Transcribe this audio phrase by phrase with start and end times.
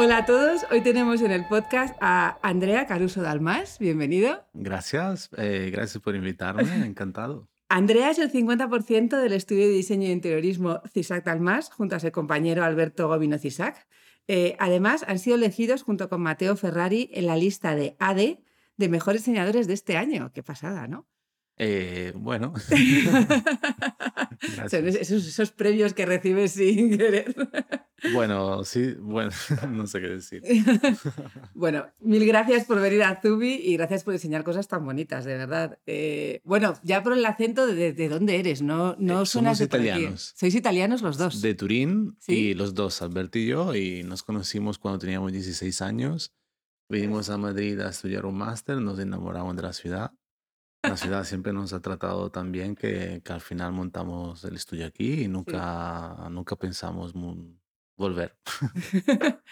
[0.00, 4.46] Hola a todos, hoy tenemos en el podcast a Andrea Caruso Dalmas, bienvenido.
[4.54, 7.48] Gracias, eh, gracias por invitarme, encantado.
[7.68, 12.12] Andrea es el 50% del estudio de diseño y interiorismo CISAC Dalmas, junto a su
[12.12, 13.88] compañero Alberto Gobino CISAC.
[14.28, 18.38] Eh, además, han sido elegidos junto con Mateo Ferrari en la lista de AD
[18.76, 20.30] de mejores diseñadores de este año.
[20.32, 21.08] Qué pasada, ¿no?
[21.56, 22.54] Eh, bueno.
[24.70, 27.34] esos, esos, premios que recibes sin querer.
[28.12, 29.30] Bueno, sí, bueno,
[29.70, 30.42] no sé qué decir.
[31.54, 35.36] bueno, mil gracias por venir a Zubi y gracias por enseñar cosas tan bonitas, de
[35.36, 35.78] verdad.
[35.86, 38.62] Eh, bueno, ya por el acento, ¿de, de dónde eres?
[38.62, 40.34] No, no eh, somos italianos.
[40.36, 41.40] ¿Sois italianos los dos?
[41.40, 46.32] De Turín y los dos, Alberto y yo, y nos conocimos cuando teníamos 16 años.
[46.88, 50.12] Vinimos a Madrid a estudiar un máster, nos enamoramos de la ciudad
[50.82, 54.86] la ciudad siempre nos ha tratado tan bien que, que al final montamos el estudio
[54.86, 57.14] aquí y nunca, nunca pensamos
[57.98, 58.34] volver.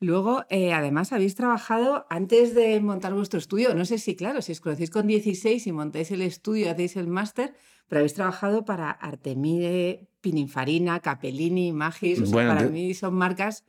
[0.00, 3.74] Luego, eh, además, habéis trabajado antes de montar vuestro estudio.
[3.74, 7.08] No sé si, claro, si os conocéis con 16 y montáis el estudio, hacéis el
[7.08, 7.54] máster,
[7.88, 12.20] pero habéis trabajado para Artemide, Pininfarina, Capellini, Magis.
[12.30, 13.64] para mí son marcas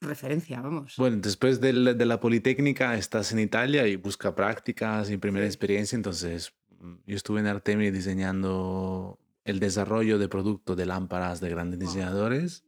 [0.00, 0.94] referencia, vamos.
[0.96, 5.46] Bueno, después de la, de la, Politécnica estás en Italia y busca prácticas y primera
[5.46, 11.50] experiencia, entonces mm, yo estuve en Artemio diseñando el desarrollo de producto de lámparas de
[11.50, 12.64] grandes diseñadores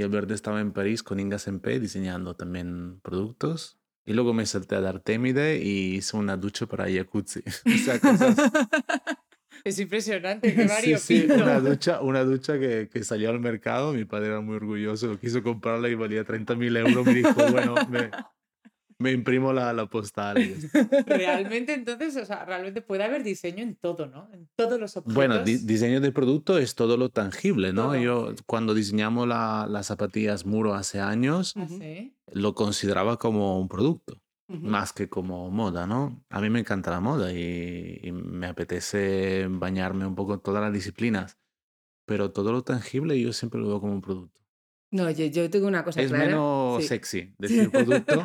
[0.00, 3.78] y Alberto estaba en París con Inga Sempe diseñando también productos.
[4.06, 7.40] Y luego me salté a Artemide y hice una ducha para jacuzzi.
[7.66, 8.34] o sea, cosas,
[9.64, 14.06] es impresionante, qué sí, sí, una ducha, una ducha que, que, salió al mercado, mi
[14.06, 18.10] padre era muy orgulloso, quiso comprarla y valía 30 mil euros, me dijo, bueno, me,
[19.00, 20.36] me imprimo la, la postal.
[21.06, 24.28] Realmente, entonces, o sea, realmente puede haber diseño en todo, ¿no?
[24.32, 25.14] En todos los objetos.
[25.14, 27.96] Bueno, diseño de producto es todo lo tangible, ¿no?
[27.96, 31.66] Yo, cuando diseñamos la, las zapatillas Muro hace años, ¿Ah,
[32.32, 36.22] lo consideraba como un producto más que como moda, ¿no?
[36.28, 40.72] A mí me encanta la moda y, me apetece bañarme un poco en todas las
[40.72, 41.38] disciplinas,
[42.04, 44.39] pero todo lo tangible yo siempre lo veo como un producto.
[44.90, 46.24] No, yo, yo tengo una cosa es clara.
[46.24, 48.24] Es menos sexy decir producto,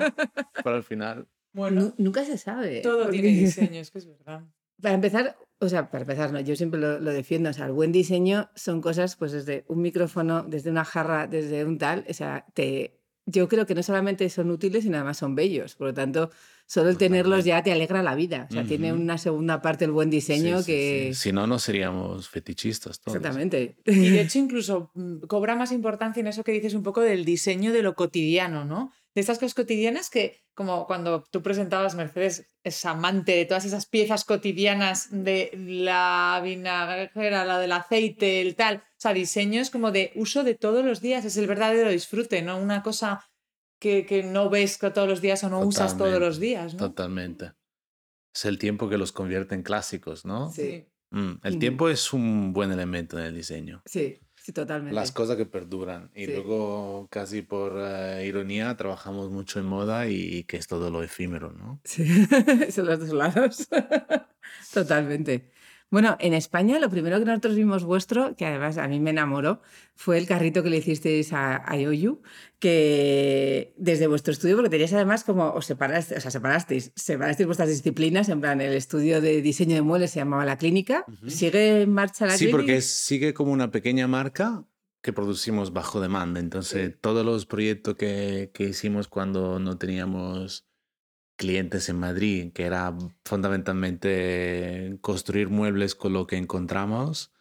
[0.64, 1.28] pero al final...
[1.54, 2.82] Bueno, nunca se sabe.
[2.82, 4.44] Todo tiene diseño, es que es verdad.
[4.82, 7.72] Para empezar, o sea, para empezar, no, yo siempre lo, lo, defiendo, o sea, el
[7.72, 12.14] buen diseño son cosas, pues desde un micrófono, desde una jarra, desde un tal, o
[12.14, 15.76] sea, te, yo creo que no solamente son útiles, sino además son bellos.
[15.76, 16.30] Por lo tanto,
[16.66, 18.48] solo el tenerlos ya te alegra la vida.
[18.50, 21.14] O sea, tiene una segunda parte el buen diseño que...
[21.14, 23.18] Si no, no seríamos fetichistas todos.
[23.18, 23.78] Exactamente.
[23.86, 27.26] Y de hecho, incluso mm, cobra más importancia en eso que dices un poco del
[27.26, 28.92] diseño de lo cotidiano, ¿no?
[29.14, 33.86] De estas cosas cotidianas que, como cuando tú presentabas, Mercedes es amante de todas esas
[33.86, 40.12] piezas cotidianas de la vinagrera, la del aceite, el tal sea, diseño es como de
[40.16, 42.58] uso de todos los días, es el verdadero disfrute, ¿no?
[42.58, 43.24] Una cosa
[43.80, 46.80] que, que no ves todos los días o no usas todos los días, ¿no?
[46.80, 47.54] Totalmente.
[48.34, 50.52] Es el tiempo que los convierte en clásicos, ¿no?
[50.52, 50.86] Sí.
[51.12, 53.82] Mm, el tiempo es un buen elemento en el diseño.
[53.86, 54.94] Sí, sí, totalmente.
[54.94, 56.12] Las cosas que perduran.
[56.14, 61.04] Y luego, casi por eh, ironía, trabajamos mucho en moda y, que es todo lo
[61.04, 61.80] efímero, ¿no?
[61.86, 62.06] Sí,
[62.72, 63.68] son los dos lados.
[64.74, 65.52] totalmente.
[65.96, 69.62] Bueno, en España lo primero que nosotros vimos vuestro, que además a mí me enamoró,
[69.96, 72.22] fue el carrito que le hicisteis a, a Yoyu,
[72.60, 77.70] que desde vuestro estudio, porque teníais además como, os separasteis, o sea, separasteis, separasteis vuestras
[77.70, 81.06] disciplinas, en plan, el estudio de diseño de muebles se llamaba La Clínica.
[81.28, 82.58] ¿Sigue en marcha la sí, clínica?
[82.58, 84.66] Sí, porque sigue como una pequeña marca
[85.02, 86.42] que producimos bajo demanda.
[86.42, 90.66] Entonces, todos los proyectos que, que hicimos cuando no teníamos
[91.36, 97.32] clientes en Madrid, que era fundamentalmente construir muebles con lo que encontramos,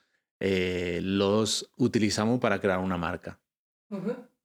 [0.41, 3.41] eh, los utilizamos para crear una marca.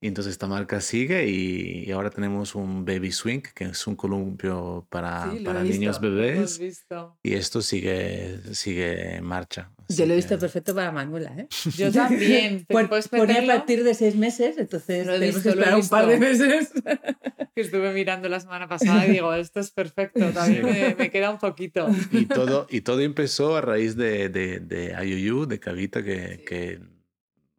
[0.02, 3.96] Y entonces esta marca sigue y, y ahora tenemos un Baby Swing, que es un
[3.96, 6.58] columpio para, Sí, para visto, niños lo hemos bebés.
[6.58, 7.18] visto.
[7.22, 9.70] Y esto sigue, sigue en marcha.
[9.88, 11.48] Yo lo he visto que- perfecto para Manuela, ¿eh?
[11.76, 12.64] Yo también.
[12.66, 15.78] puedes Pone a partir de seis meses, entonces Lo he tenemos visto, que lo he
[15.78, 16.44] esperar un par de visto.
[16.46, 16.72] meses.
[17.54, 20.72] que estuve mirando la semana pasada y digo, esto es perfecto, también Sí.
[20.72, 21.86] me, me queda un poquito.
[22.12, 26.80] Y todo, y todo empezó a raíz de, de, de IOU, de Cavita, que, que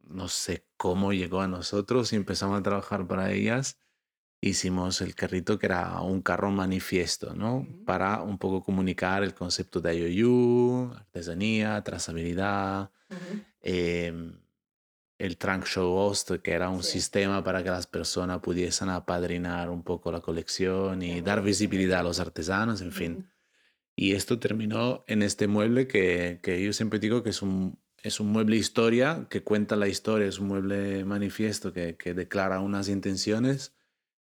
[0.08, 3.78] no sé cómo llegó a nosotros y empezamos a trabajar para ellas.
[4.42, 7.58] Hicimos el carrito que era un carro manifiesto, ¿no?
[7.58, 7.86] Ujú.
[7.86, 12.90] Para un poco comunicar el concepto de IOU, artesanía, trazabilidad,
[13.62, 14.40] em,
[15.20, 16.94] el Trunk Show Host, que era un Sí.
[16.94, 22.04] sistema para que las personas pudiesen apadrinar un poco la colección y dar visibilidad a
[22.10, 23.32] los artesanos, en fin.
[23.96, 28.20] Y esto terminó en este mueble que, que yo siempre digo que es un, es
[28.20, 32.90] un mueble historia, que cuenta la historia, es un mueble manifiesto que, que declara unas
[32.90, 33.76] intenciones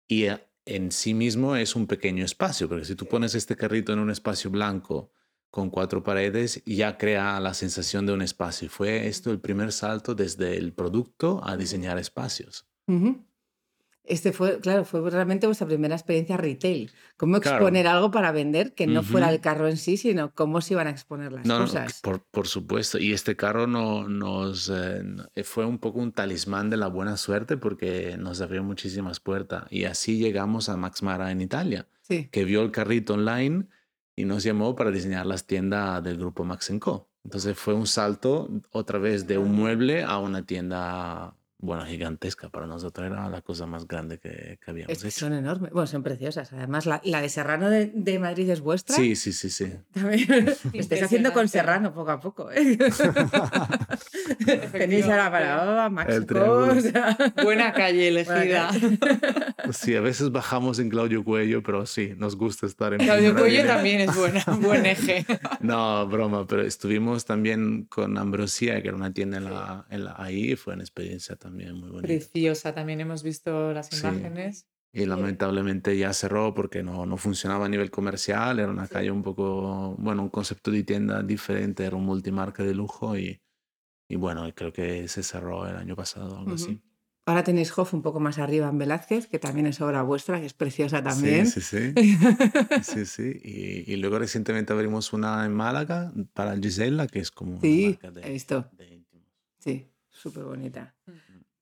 [0.08, 3.94] y eh, en sí mismo es un pequeño espacio, porque si tú pones este carrito
[3.94, 5.12] en un espacio blanco
[5.50, 8.70] con cuatro paredes, ya crea la sensación de un espacio.
[8.70, 12.68] Fue esto el primer salto desde el producto a diseñar espacios.
[14.10, 16.92] Este fue, claro, fue realmente vuestra primera experiencia retail.
[17.16, 17.58] ¿Cómo Claro.
[17.58, 19.36] exponer algo para vender que no fuera Ujú.
[19.36, 22.02] el carro en sí, sino cómo se iban a exponer las No, no, cosas?
[22.02, 22.98] por, por supuesto.
[22.98, 26.88] Y este carro no, nos eh, no- eh, fue un poco un talismán de la
[26.88, 29.66] buena suerte porque nos abrió muchísimas puertas.
[29.70, 32.28] Y así llegamos a Max Mara en Italia, Sí.
[32.32, 33.68] que vio el carrito online
[34.16, 37.10] y nos llamó para diseñar las tiendas del grupo Max Co.
[37.24, 42.50] Entonces fue un salto otra vez de un mueble a una tienda, bueno, gigantesca.
[42.50, 45.20] Para nosotros era la cosa más grande que, que habíamos Es que hecho.
[45.20, 45.72] son enormes.
[45.72, 46.52] Bueno, son preciosas.
[46.54, 48.96] Además, la, la de Serrano de, de Madrid es vuestra.
[48.96, 49.74] Sí, sí, sí, sí.
[49.94, 50.56] También.
[50.74, 51.48] Estáis haciendo con.
[51.50, 52.50] Serrano poco a poco.
[52.52, 52.78] ¿eh?
[54.72, 56.74] Tenéis a la Paraoba, Max El Co, triángulo.
[56.74, 58.70] o sea, Buena calle elegida.
[59.72, 63.66] Sí, a veces bajamos en Claudio Cuello, pero sí, nos gusta estar en Claudio Cuello
[63.66, 65.26] también es buena, buen eje.
[65.62, 70.16] No, broma, pero estuvimos también con Ambrosia, que era una tienda en la, en la-
[70.18, 72.08] ahí, fue una experiencia también muy bonita.
[72.08, 74.06] Preciosa, también hemos visto las Sí.
[74.06, 74.66] imágenes.
[74.92, 79.22] Y lamentablemente ya cerró porque no, no funcionaba a nivel comercial, era una calle un
[79.22, 83.40] poco, bueno, un concepto de tienda diferente, era un multimarca de lujo y,
[84.10, 86.56] y bueno, creo que se cerró el año pasado, algo Ujú.
[86.56, 86.82] así.
[87.26, 90.48] Ahora tenéis Hof un poco más arriba en Velázquez, que también es obra vuestra, que
[90.48, 91.46] es preciosa también.
[91.46, 91.94] Sí, sí, sí.
[92.82, 93.40] Sí, sí.
[93.44, 97.86] Y, y luego recientemente abrimos una en Málaga para Gisela, que es como una Sí,
[97.92, 98.68] marca de, he visto.
[98.72, 99.28] de íntimos.
[99.60, 100.96] Sí, súper bonita.
[101.06, 101.12] Mm.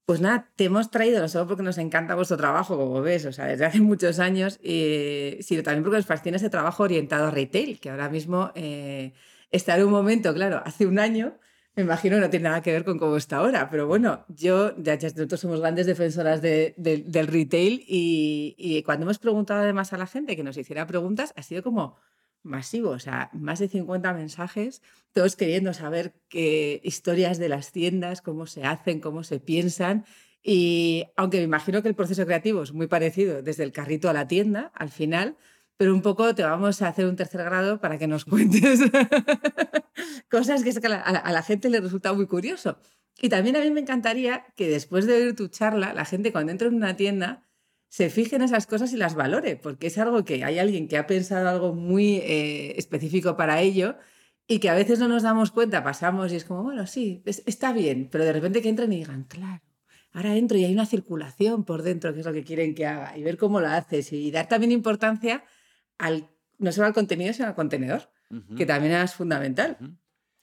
[0.06, 3.34] Pues nada, te hemos traído no solo porque nos encanta vuestro trabajo, como ves, o
[3.34, 7.32] sea, desde hace muchos años, eh, sino también porque nos fascina ese trabajo orientado a
[7.32, 9.12] retail, que ahora mismo eh,
[9.52, 11.38] está en un momento, claro, hace un año,
[11.78, 14.96] me imagino no tiene nada que ver con cómo está ahora, pero bueno, yo, ya,
[14.96, 19.94] ya nosotros somos grandes defensoras de- de- del retail y, y cuando hemos preguntado además
[19.94, 21.96] a la gente que nos hiciera preguntas, ha sido como
[22.44, 24.82] masivo, o sea, más de 50 mensajes,
[25.14, 30.06] todos queriendo saber qué historias de las tiendas, cómo se hacen, cómo se piensan.
[30.42, 34.14] Y aunque me imagino que el proceso creativo es muy parecido desde el carrito a
[34.14, 35.36] la tienda, al final,
[35.78, 38.82] pero un poco te vamos a hacer un tercer grado para que nos cuentes
[40.30, 42.78] cosas que, a, la, gente le resulta muy curioso.
[43.20, 46.52] Y también a mí me encantaría que después de oír tu charla, la gente cuando
[46.52, 47.44] entra en una tienda
[47.90, 50.98] se fije en esas cosas y las valore, porque es algo que hay alguien que
[50.98, 53.96] ha pensado algo muy eh, específico para ello
[54.48, 57.44] y que a veces no nos damos cuenta, pasamos y es como, bueno, sí, es-
[57.46, 59.64] está bien, pero de repente que entren y digan, claro,
[60.14, 63.18] ahora entro y hay una circulación por dentro, que es lo que quieren que haga,
[63.18, 65.44] y ver cómo lo haces y dar también importancia
[65.98, 68.10] al, no solo al contenido, sino al contenedor,
[68.56, 69.78] que también es fundamental.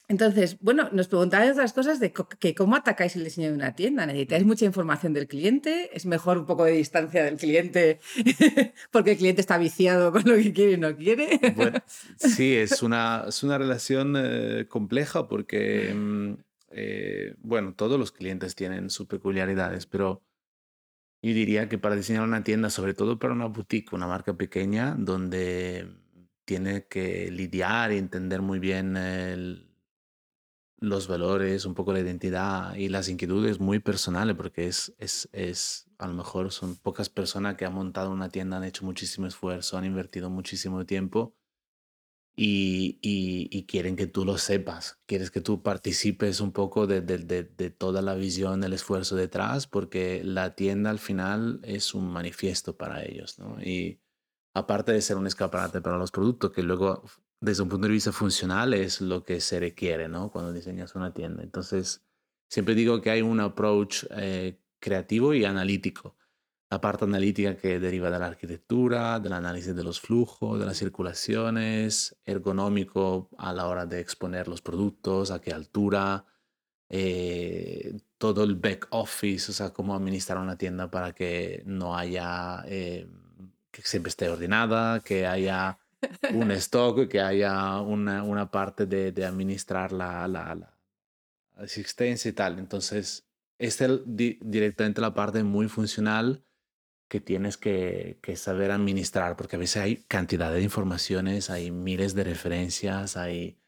[0.06, 4.04] Entonces, bueno, nos preguntáis otras cosas de que cómo atacáis el diseño de una tienda.
[4.04, 5.90] ¿Necesitáis mucha información del cliente?
[5.94, 8.00] ¿Es mejor un poco de distancia del cliente
[8.90, 11.40] porque el cliente está viciado con lo que quiere y no quiere?
[11.56, 11.82] Bueno,
[12.16, 16.34] sí, es una, es una relación eh, compleja porque, mm,
[16.72, 20.20] eh, bueno, todos los clientes tienen sus peculiaridades, pero
[21.28, 24.94] yo diría que para diseñar una tienda, sobre todo para una boutique, una marca pequeña,
[24.98, 25.88] donde
[26.44, 29.70] tiene que lidiar y entender muy bien el-
[30.78, 35.86] los valores, un poco la identidad y las inquietudes muy personales, porque es, es, es,
[35.98, 39.78] a lo mejor son pocas personas que han montado una tienda, han hecho muchísimo esfuerzo,
[39.78, 41.34] han invertido muchísimo tiempo
[42.36, 47.00] y, y- y quieren que tú lo sepas, quieres que tú participes un poco de,
[47.00, 51.94] de- de- de toda la visión, el esfuerzo detrás, porque la tienda al final es
[51.94, 53.60] un manifiesto para ellos, ¿no?
[53.62, 54.00] Y
[54.54, 57.04] aparte de ser un escaparate para los productos, que luego
[57.40, 60.30] desde un punto de vista funcional es lo que se requiere, ¿no?
[60.30, 61.42] Cuando diseñas una tienda.
[61.42, 62.04] Entonces,
[62.48, 66.16] siempre digo que hay un approach eh, creativo y analítico.
[66.74, 70.76] La parte analítica que deriva de la arquitectura, del análisis de los flujos, de las
[70.76, 76.24] circulaciones, ergonómico a la hora de exponer los productos, a qué altura,
[76.88, 82.64] eh, todo el back office, o sea, cómo administrar una tienda para que no haya,
[82.66, 83.06] eh,
[83.70, 85.78] que siempre esté ordenada, que haya
[86.32, 90.76] un stock, que haya una, una parte de, de administrar la, la, la,
[91.62, 92.58] existencia y tal.
[92.58, 93.28] Entonces,
[93.58, 96.42] esta es directamente la parte muy funcional
[97.08, 102.24] que tienes que, saber administrar, porque a veces hay cantidad de informaciones, hay miles de
[102.24, 103.58] referencias, hay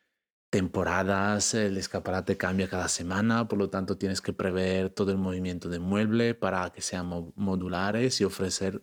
[0.50, 5.68] temporadas, el escaparate cambia cada semana, por lo tanto tienes que prever todo el movimiento
[5.68, 8.82] de mueble para que sean modulares y ofrecer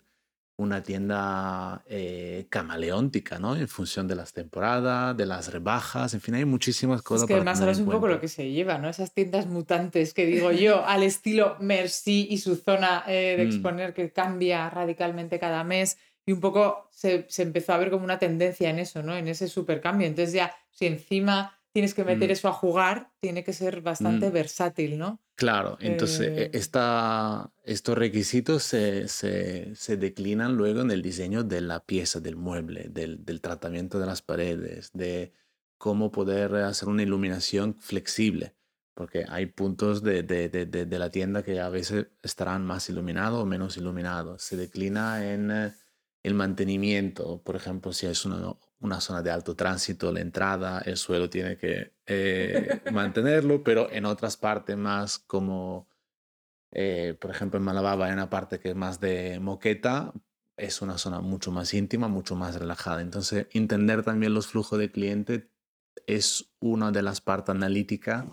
[0.56, 3.56] una tienda eh, camaleóntica, ¿no?
[3.56, 7.24] En función de las temporadas, de las rebajas, en fin, hay muchísimas cosas.
[7.24, 8.88] Es que además ahora es un poco lo que se lleva, ¿no?
[8.88, 13.48] Esas tiendas mutantes que digo yo, al estilo Merci y su zona eh, de mm.
[13.48, 18.06] exponer que cambia radicalmente cada mes y un poco se, se, empezó a ver como
[18.06, 19.18] una tendencia en eso, ¿no?
[19.18, 20.08] En ese supercambio.
[20.08, 22.34] Entonces ya, si encima tienes que meter mm.
[22.34, 24.34] eso a jugar, tiene que ser bastante mm.
[24.34, 25.20] versátil, ¿no?
[25.36, 26.52] Claro, entonces e, eh...
[26.54, 32.90] estos requisitos se, se, se, declinan luego en el diseño de la pieza, del mueble,
[32.90, 35.34] del, del, tratamiento de las paredes, de
[35.80, 38.56] cómo poder hacer una iluminación flexible,
[38.94, 43.46] porque hay puntos de, de, de la tienda que a veces estarán más iluminados o
[43.48, 44.44] menos iluminados.
[44.44, 45.74] Se declina en eh,
[46.22, 50.98] el mantenimiento, por ejemplo, si es una, una zona de alto tránsito, la entrada, el
[50.98, 55.88] suelo tiene que eh, mantenerlo, pero en otras partes más como,
[56.72, 60.14] eh, por ejemplo, en Malababa, hay una parte que es más de moqueta,
[60.58, 63.02] es una zona mucho más íntima, mucho más relajada.
[63.02, 65.50] Entonces, entender también los flujos de cliente
[66.06, 68.26] es una de las partes analíticas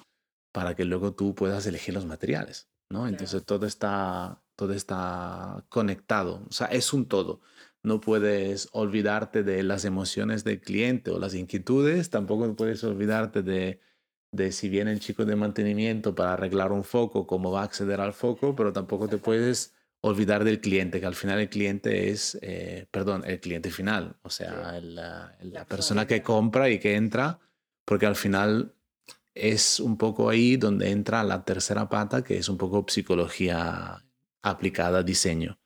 [0.52, 3.06] para que luego tú puedas elegir los materiales, ¿no?
[3.06, 7.40] Entonces, todo está, todo está conectado, o sea, es un todo
[7.82, 13.80] no puedes olvidarte de las emociones del cliente o las inquietudes, tampoco puedes olvidarte de,
[14.32, 18.00] de si viene el chico de mantenimiento para arreglar un foco, cómo va a acceder
[18.00, 22.38] al foco, pero tampoco te puedes olvidar del cliente, que al final el cliente es,
[22.42, 27.38] eh, perdón, el cliente final, o sea, la, la persona que compra y que entra,
[27.84, 28.74] porque al final
[29.34, 34.04] es un poco ahí donde entra la tercera pata, que es un poco psicología
[34.42, 35.59] aplicada a diseño.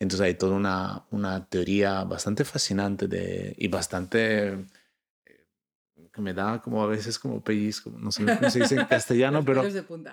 [0.00, 4.66] Entonces hay toda una, una teoría bastante fascinante de, y bastante eh,
[6.12, 9.44] que me da como a veces como pellizco, no sé cómo se dice en castellano,
[9.44, 9.64] pero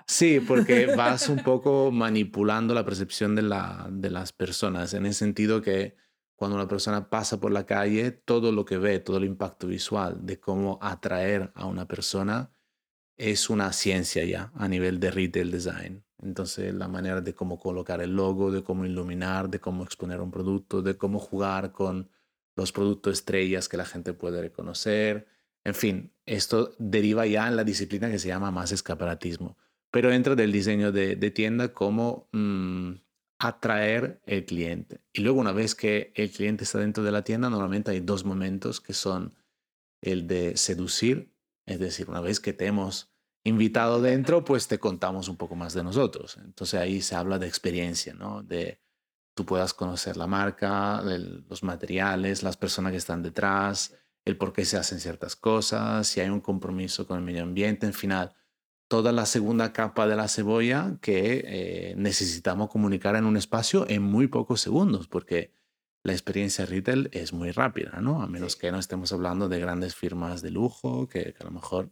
[0.06, 5.14] sí, porque vas un poco manipulando la percepción de, la, de las personas, en el
[5.14, 5.96] sentido que
[6.34, 10.18] cuando una persona pasa por la calle, todo lo que ve, todo el impacto visual
[10.26, 12.52] de cómo atraer a una persona
[13.16, 16.05] es una ciencia ya a nivel de retail design.
[16.22, 20.30] Entonces, la manera de cómo colocar el logo, de cómo iluminar, de cómo exponer un
[20.30, 22.10] producto, de cómo jugar con
[22.56, 25.28] los productos estrellas que la gente puede reconocer.
[25.64, 29.58] En fin, esto deriva ya en la disciplina que se llama más escaparatismo.
[29.90, 32.92] Pero entra del diseño de, tienda como mm,
[33.38, 35.00] atraer el cliente.
[35.12, 38.24] Y luego, una vez que el cliente está dentro de la tienda, normalmente hay dos
[38.24, 39.34] momentos que son
[40.00, 41.32] el de seducir,
[41.66, 43.15] es decir, una vez que te hemos
[43.46, 46.36] invitado dentro, pues te contamos un poco más de nosotros.
[46.44, 48.42] Entonces ahí se habla de experiencia, ¿no?
[48.42, 48.80] De
[49.34, 54.64] tú puedas conocer la marca, los materiales, las personas que están detrás, el por qué
[54.64, 58.34] se hacen ciertas cosas, si hay un compromiso con el medio ambiente, en final,
[58.88, 64.02] toda la segunda capa de la cebolla que eh, necesitamos comunicar en un espacio en
[64.02, 65.52] muy pocos segundos, porque
[66.06, 68.22] la experiencia retail es muy rápida, ¿no?
[68.22, 71.90] A menos que no estemos hablando de grandes firmas de lujo que, a lo mejor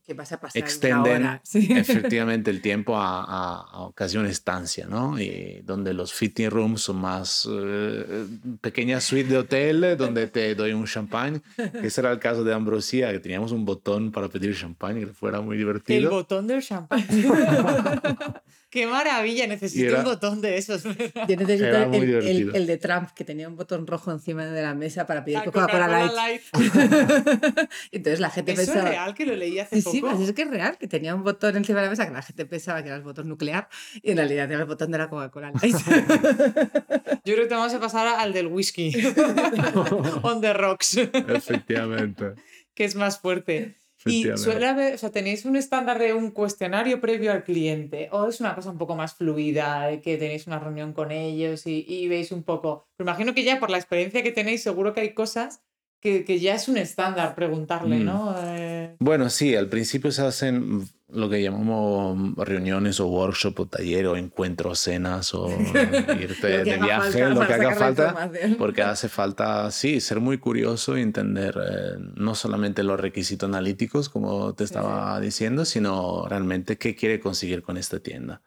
[0.55, 5.19] extienden efectivamente el tiempo a, a, casi una estancia, ¿no?
[5.19, 8.27] Y donde los fitting rooms son más eh,
[8.61, 12.55] pequeñas suites de hotel donde te doy un champán, que ese era el caso de
[12.55, 15.99] Ambrosía, que teníamos un botón para pedir champán y que fuera muy divertido.
[15.99, 17.05] El botón del champán.
[18.75, 19.47] ¡Qué maravilla!
[19.47, 20.83] Necesito un botón de esos.
[20.83, 25.07] Yo necesito el, el, de Trump, que tenía un botón rojo encima de la mesa
[25.07, 26.43] para pedir Coca-Cola Light.
[27.93, 28.81] Entonces la gente ¿Eso pensaba...
[28.81, 29.93] es real que lo leí hace sí, poco?
[29.95, 32.15] Sí, pues es que es real, que tenía un botón encima de la mesa que
[32.15, 33.69] la gente pensaba que era el botón nuclear
[34.03, 35.77] y en realidad era el botón de la Coca-Cola Light.
[37.25, 38.93] Yo creo que te vamos a pasar al del whisky.
[40.23, 40.97] On the rocks.
[40.97, 42.35] Efectivamente.
[42.75, 43.84] que es más fuerte.
[44.07, 48.09] Y suele haber, o sea, ¿tenéis un estándar de un cuestionario previo al cliente?
[48.13, 51.85] ¿O es una cosa un poco más fluida, que tenéis una reunión con ellos y,
[51.89, 52.89] y veis un poco?
[52.97, 55.63] Pero imagino que ya por la experiencia que tenéis, seguro que hay cosas
[56.05, 58.05] que, que ya es un estándar preguntarle, Mm.
[58.05, 58.37] ¿no?
[58.39, 64.07] Eh, Bueno, sí, al principio se hacen lo que llamamos reuniones o workshop o taller
[64.09, 65.49] o encuentros, cenas o
[66.21, 71.01] irte de viaje, lo que haga falta, porque hace falta, sí, ser muy curioso y
[71.01, 77.19] entender eh, no solamente los requisitos analíticos, como te estaba diciendo, sino realmente qué quiere
[77.19, 78.43] conseguir con esta tienda,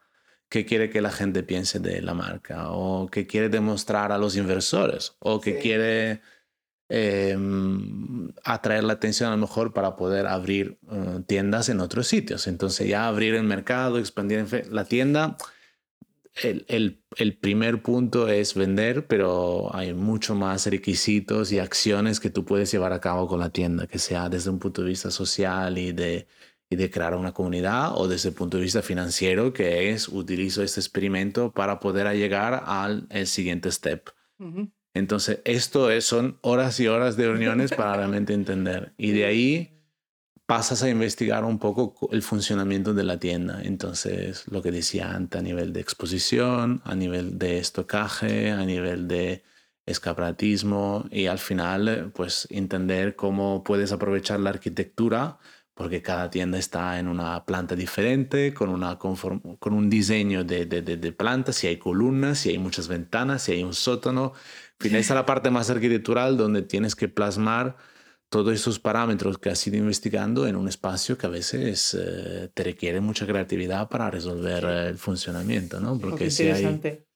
[0.47, 4.35] qué quiere que la gente piense de la marca o qué quiere demostrar a los
[4.35, 6.21] inversores o qué quiere
[6.89, 12.47] Em, atraer la atención a lo mejor para poder abrir eh, tiendas en otros sitios.
[12.47, 15.35] Entonces ya abrir el mercado, expandir la tienda,
[16.43, 22.29] el, el, el, primer punto es vender, pero hay mucho más requisitos y acciones que
[22.29, 25.11] tú puedes llevar a cabo con la tienda, que sea desde un punto de vista
[25.11, 26.27] social y de,
[26.69, 30.63] y de crear una comunidad o desde el punto de vista financiero, que es utilizo
[30.63, 34.09] este experimento para poder llegar al el siguiente step.
[34.97, 38.93] Entonces, esto es, son horas y horas de reuniones para realmente entender.
[38.97, 39.77] Y de ahí
[40.45, 43.61] pasas a investigar un poco el funcionamiento de la tienda.
[43.63, 49.07] Entonces, lo que decía antes a nivel de exposición, a nivel de estocaje, a nivel
[49.07, 49.43] de
[49.85, 55.37] escaparatismo y al final, pues entender cómo puedes aprovechar la arquitectura
[55.77, 60.81] porque cada tienda está en una planta diferente, con, una con un diseño de, de,
[60.81, 64.33] de, planta, si hay columnas, si hay muchas ventanas, si hay un sótano.
[64.79, 67.77] Finaliza la parte más arquitectural donde tienes que plasmar
[68.29, 72.63] todos esos parámetros que has ido investigando en un espacio que a veces eh, te
[72.63, 75.97] requiere mucha creatividad para resolver el funcionamiento, ¿no?
[75.97, 77.07] Porque interesante.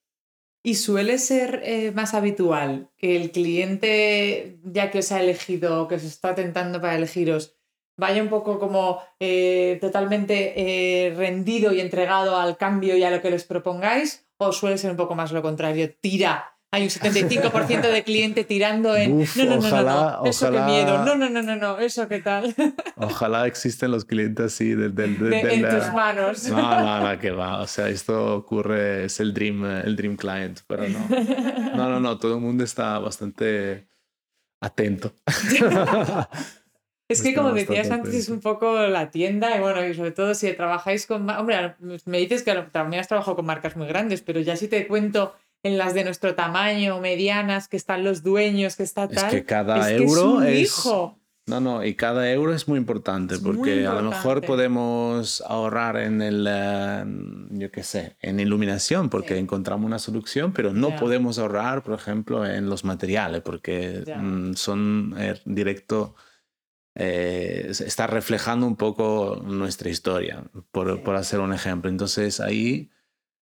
[0.63, 5.95] ¿Y suele ser eh, más habitual que el cliente, ya que os ha elegido, que
[5.95, 7.57] os está tentando para elegiros,
[7.97, 13.21] vaya un poco como eh, totalmente eh, rendido y entregado al cambio y a lo
[13.21, 16.59] que les propongáis, o suele ser un poco más lo contrario, tira.
[16.73, 21.03] Hay un 75% de cliente tirando en no, no, no, no, no, eso qué miedo,
[21.03, 22.55] no, no, no, no, no, eso qué tal.
[22.95, 26.47] Ojalá existen los clientes así del, del, en tus manos.
[26.47, 27.59] No, no, no, que va.
[27.59, 30.99] O sea, esto ocurre, es el dream, el dream client, pero no.
[31.75, 33.89] No, no, no, todo el mundo está bastante
[34.61, 35.13] atento.
[37.09, 40.33] Es que como decías antes, es un poco la tienda y bueno, y sobre todo
[40.33, 41.29] si trabajáis con...
[41.29, 44.87] Hombre, me dices que también has trabajado con marcas muy grandes, pero ya si te
[44.87, 49.25] cuento en las de nuestro tamaño, medianas, que están los dueños, que está tal...
[49.25, 50.59] Es que cada euro es...
[50.59, 51.17] Hijo.
[51.47, 56.21] No, no, y cada euro es muy importante porque a lo mejor podemos ahorrar en
[56.21, 57.03] el, eh,
[57.49, 62.45] yo qué sé, en iluminación porque encontramos una solución, pero no podemos ahorrar, por ejemplo,
[62.45, 66.15] en los materiales porque mm, son eh, directo
[66.95, 71.89] eh, está reflejando un poco nuestra historia, por, por, hacer un ejemplo.
[71.89, 72.91] Entonces ahí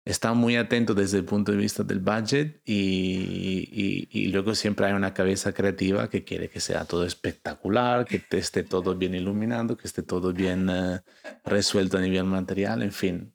[0.08, 5.12] está muy atento desde el punto de vista del budget y, luego siempre hay una
[5.12, 10.02] cabeza creativa que quiere que sea todo espectacular, que esté todo bien iluminado, que esté
[10.02, 11.00] todo bien eh,
[11.44, 13.34] resuelto a nivel material, en fin.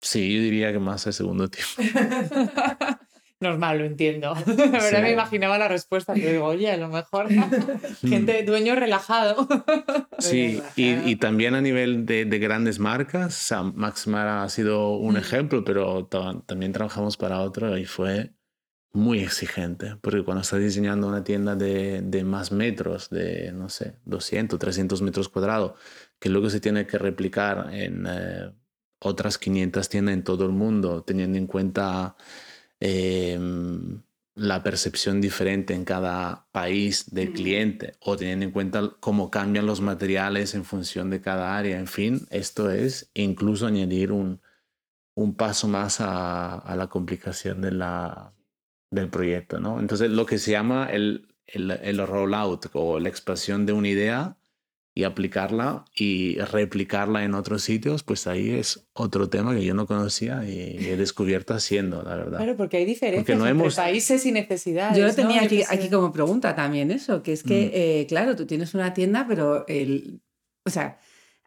[0.00, 1.82] Sí, yo diría que más el segundo tiempo.
[3.40, 4.34] normal, lo entiendo.
[4.46, 7.28] La verdad me imaginaba la respuesta, pero digo, oye, a lo mejor
[8.00, 9.46] gente, dueño relajado.
[10.18, 15.14] sí, y, y, también a nivel de, de grandes marcas, Max Mara ha sido un
[15.14, 15.18] mm.
[15.18, 16.06] ejemplo, pero
[16.46, 18.32] también trabajamos para otro y fue
[18.96, 23.98] muy exigente, porque cuando estás diseñando una tienda de, de, más metros, de, no sé,
[24.06, 25.72] 200, 300 metros cuadrados,
[26.18, 28.50] que luego se tiene que replicar en eh,
[28.98, 32.16] otras 500 tiendas en todo el mundo, teniendo en cuenta
[32.80, 34.02] Em,
[34.34, 39.80] la percepción diferente en cada país del cliente o teniendo en cuenta cómo cambian los
[39.80, 41.78] materiales en función de cada área.
[41.78, 44.42] En fin, esto es incluso añadir un,
[45.14, 48.34] un paso más a, a, la complicación de la,
[48.90, 49.58] del proyecto.
[49.58, 49.80] ¿no?
[49.80, 54.36] Entonces, lo que se llama el, el, el rollout o la expansión de una idea
[54.96, 59.86] y aplicarla y replicarla en otros sitios, pues ahí es otro tema que yo no
[59.86, 62.38] conocía y he descubierto haciendo, la verdad.
[62.38, 64.96] Claro, porque hay diferencias no entre países y necesidades.
[64.96, 67.70] Yo lo tenía aquí, aquí, como pregunta también eso, que es que, mm.
[67.74, 70.22] eh, claro, tú tienes una tienda, pero el,
[70.64, 70.98] o sea,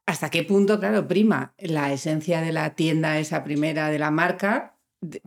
[0.05, 4.75] ¿hasta qué punto, claro, prima la esencia de la tienda, esa primera de la marca?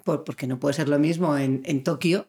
[0.04, 2.26] porque no puede ser lo mismo en, en Tokio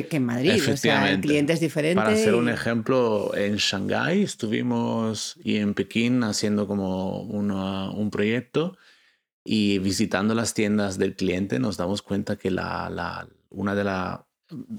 [0.00, 2.02] que, en Madrid, o sea, clientes diferentes.
[2.02, 8.76] Para hacer un ejemplo, en Shanghái estuvimos y en Pekín haciendo como un proyecto
[9.44, 14.26] y visitando las tiendas del cliente nos damos cuenta que la, la, una de la,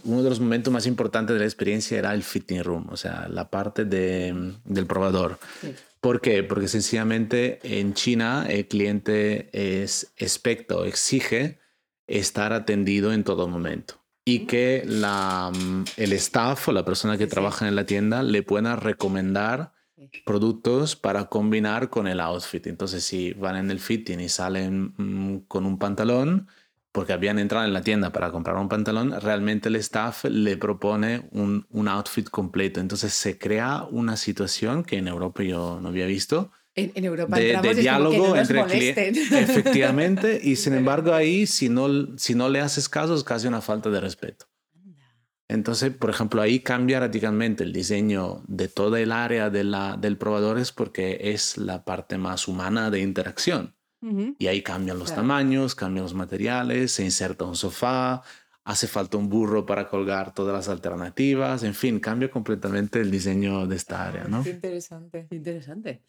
[0.03, 3.27] uno de los momentos más importantes de la experiencia era el fitting room, o sea,
[3.29, 5.37] la parte de, del probador.
[5.99, 6.43] ¿Por qué?
[6.43, 11.59] Porque sencillamente en China el cliente es expecto, exige
[12.07, 15.51] estar atendido en todo momento y que la,
[15.97, 19.73] el staff o la persona que trabaja en la tienda le pueda recomendar
[20.25, 22.67] productos para combinar con el outfit.
[22.67, 26.47] Entonces, si van en el fitting y salen mm, con un pantalón,
[26.91, 31.27] porque habían entrado en la tienda para comprar un pantalón, realmente el staff le propone
[31.31, 32.79] un, un outfit completo.
[32.79, 36.51] Entonces se crea una situación que en Europa yo no había visto.
[36.75, 39.31] En, en Europa de, de es como que diálogo no entre clientes.
[39.31, 43.61] Efectivamente, y sin embargo ahí, si no, si no le haces caso, es casi una
[43.61, 44.47] falta de respeto.
[45.49, 50.17] Entonces, por ejemplo, ahí cambia radicalmente el diseño de toda el área de la, del
[50.17, 53.75] probador es porque es la parte más humana de interacción.
[54.01, 54.35] Ujú.
[54.39, 55.21] Y ahí cambian los Claro.
[55.21, 58.23] tamaños, cambian los materiales, se inserta un sofá,
[58.63, 63.67] hace falta un burro para colgar todas las alternativas, en fin, cambia completamente el diseño
[63.67, 64.43] de esta área, ¿no?
[64.43, 65.27] Qué interesante.
[65.29, 66.01] Qué Interesante.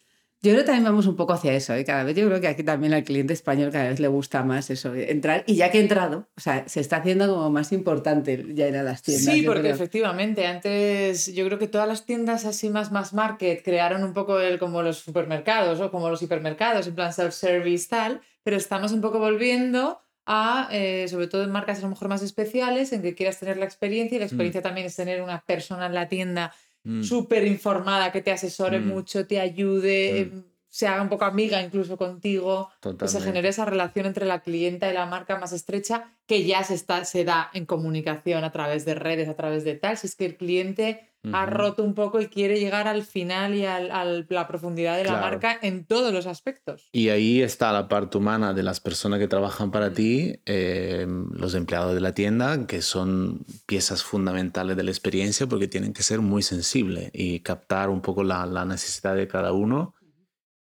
[0.44, 1.72] Yo creo que también vamos un poco hacia eso.
[1.72, 1.86] ¿eh?
[1.86, 4.68] Cada vez yo creo que aquí también al cliente español cada vez le gusta más
[4.68, 5.42] eso, de entrar.
[5.46, 8.76] Y ya que he entrado, o sea, se está haciendo como más importante ya ir
[8.76, 9.34] a las tiendas.
[9.34, 9.74] Sí, porque creo.
[9.74, 14.38] efectivamente antes yo creo que todas las tiendas así más más market crearon un poco
[14.38, 19.00] el, como los supermercados o como los hipermercados, en plan self-service tal, pero estamos un
[19.00, 23.14] poco volviendo a, eh, sobre todo en marcas a lo mejor más especiales, en que
[23.14, 26.52] quieras tener la experiencia y la experiencia también es tener una persona en la tienda
[26.84, 27.02] Mm.
[27.02, 28.86] súper informada que te asesore Mm.
[28.86, 30.32] mucho, te ayude, eh,
[30.74, 33.24] se haga un poco amiga incluso contigo, que se Totalmente.
[33.24, 37.04] genere esa relación entre la clienta y la marca más estrecha que ya se, está,
[37.04, 39.96] se da en comunicación a través de redes, a través de tal.
[39.96, 43.64] Si es que el cliente ha roto un poco y quiere llegar al final y
[43.64, 46.88] a la profundidad de la marca en todos los aspectos.
[46.90, 51.54] Y ahí está la parte humana de las personas que trabajan para ti, eh, los
[51.54, 56.18] empleados de la tienda, que son piezas fundamentales de la experiencia porque tienen que ser
[56.18, 59.94] muy sensibles y captar un poco la, la necesidad de cada uno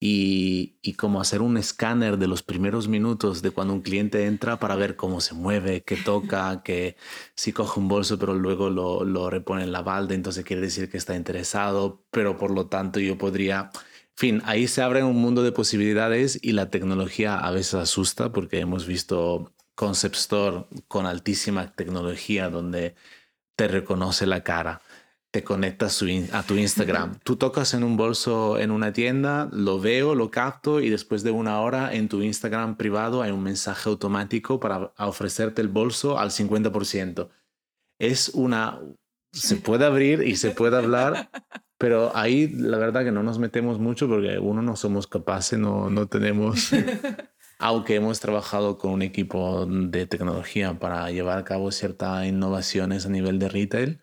[0.04, 4.58] y, y como hacer un escáner de los primeros minutos de cuando un cliente entra
[4.58, 6.96] para ver cómo se mueve, qué toca, que
[7.36, 10.90] si coge un bolso pero luego lo, lo repone en la balde, entonces quiere decir
[10.90, 13.70] que está interesado, pero por lo tanto yo podría...
[13.74, 18.32] En fin, ahí se abre un mundo de posibilidades y la tecnología a veces asusta
[18.32, 22.96] porque hemos visto concept store con altísima tecnología donde
[23.54, 24.82] te reconoce la cara,
[25.32, 27.18] te conectas a tu Instagram.
[27.24, 31.30] Tú tocas en un bolso en una tienda, lo veo, lo capto y después de
[31.30, 36.30] una hora en tu Instagram privado hay un mensaje automático para ofrecerte el bolso al
[36.30, 37.30] 50%.
[37.98, 38.78] Es una...
[39.32, 41.30] Se puede abrir y se puede hablar,
[41.78, 45.88] pero ahí la verdad que no nos metemos mucho porque uno no somos capaces, no,
[45.88, 46.70] no tenemos...
[47.58, 53.08] Aunque hemos trabajado con un equipo de tecnología para llevar a cabo ciertas innovaciones a
[53.08, 54.00] nivel de retail,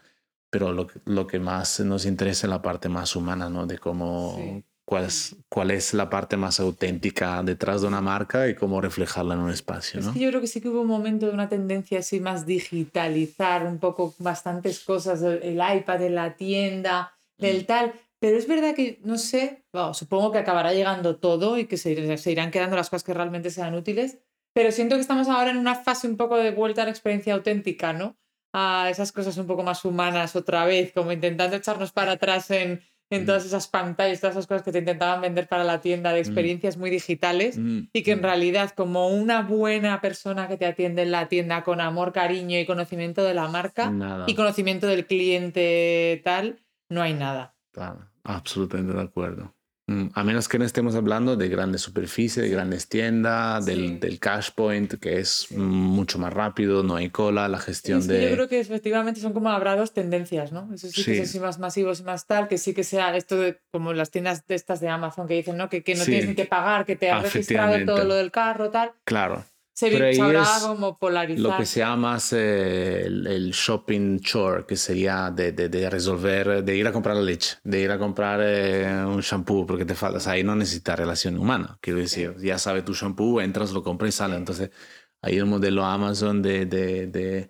[0.50, 3.66] pero lo, lo que más nos interesa es la parte más humana, ¿no?
[3.68, 4.64] De cómo, Sí.
[4.86, 9.36] cuál, es, cuál es la parte más auténtica detrás de una marca y cómo reflejarla
[9.36, 10.14] en un espacio, Es ¿no?
[10.14, 13.66] que yo creo que sí que hubo un momento de una tendencia así más digitalizar
[13.66, 17.42] un poco bastantes cosas, el, iPad de la tienda, Mm.
[17.42, 17.94] del tal.
[18.20, 22.18] Pero es verdad que, no sé, bueno, supongo que acabará llegando todo y que se,
[22.18, 24.18] se irán quedando las cosas que realmente sean útiles.
[24.54, 27.34] Pero siento que estamos ahora en una fase un poco de vuelta a la experiencia
[27.34, 28.18] auténtica, ¿no?
[28.54, 32.82] A esas cosas un poco más humanas otra vez, como intentando echarnos para atrás en,
[33.12, 33.26] en Mm.
[33.26, 36.78] todas esas pantallas, todas esas cosas que te intentaban vender para la tienda de experiencias
[36.78, 38.24] muy digitales Mm, y que en mm.
[38.24, 42.66] realidad como una buena persona que te atiende en la tienda con amor, cariño y
[42.66, 44.26] conocimiento de la marca Nada.
[44.28, 46.60] y conocimiento del cliente tal,
[46.90, 47.56] no hay nada.
[47.72, 49.56] Claro, absolutamente de acuerdo.
[49.90, 53.72] Mm, A menos que no estemos hablando de grandes superficies, de grandes tiendas, Sí.
[53.72, 58.08] del, del cash point, que es mucho más rápido, no hay cola, la gestión Es
[58.08, 58.30] que de...
[58.30, 60.70] yo creo que efectivamente son como habrá dos tendencias, ¿no?
[60.74, 61.22] Eso sí, que Sí.
[61.22, 64.46] así más masivos y más tal, que sí que sea esto de como las tiendas
[64.48, 65.70] de estas de Amazon que dicen, ¿no?
[65.70, 68.70] Que, que no tienes ni que pagar, que te han registrado todo lo del carro,
[68.70, 68.92] tal.
[69.06, 69.44] Claro,
[69.80, 71.42] Se Pero ahí sabrá es como polarizar.
[71.52, 76.66] lo que se llama eh, el, el shopping chore, que sería de, de, de resolver,
[76.66, 79.96] de ir a comprar la leche, de ir a comprar eh, un shampoo porque te
[79.96, 80.18] falta.
[80.18, 81.78] O sea, ahí no necesitas relación humana.
[81.80, 84.36] Quiero decir, ya sabe tu shampoo, entras, lo compras y sale.
[84.36, 84.70] Entonces,
[85.22, 87.50] ahí el modelo Amazon de, de, de,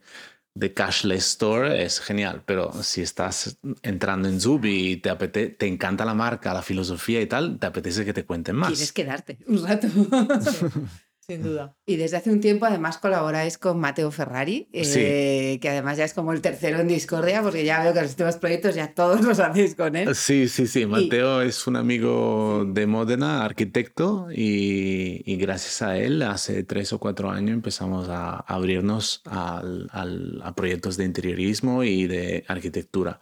[0.54, 2.44] de cashless store es genial.
[2.46, 7.22] Pero si estás entrando en Zubi y te, apete- te encanta la marca, la filosofía
[7.22, 8.70] y tal, te apetece que te cuenten más.
[8.70, 9.88] Quieres quedarte un rato.
[11.30, 11.76] Sin duda.
[11.86, 16.14] Y desde hace un tiempo además colaboráis con Mateo Ferrari, eh, que además ya es
[16.16, 19.40] como el tercero en Discordia, porque ya veo que los últimos proyectos ya todos los
[19.40, 20.16] hacéis con él.
[20.16, 20.88] Sí, sí, sí.
[20.88, 27.00] Mateo es un amigo de Módena, arquitecto, y, y gracias a él, hace tres o
[27.00, 33.22] cuatro años empezamos a abrirnos al- al- a proyectos de interiorismo y de arquitectura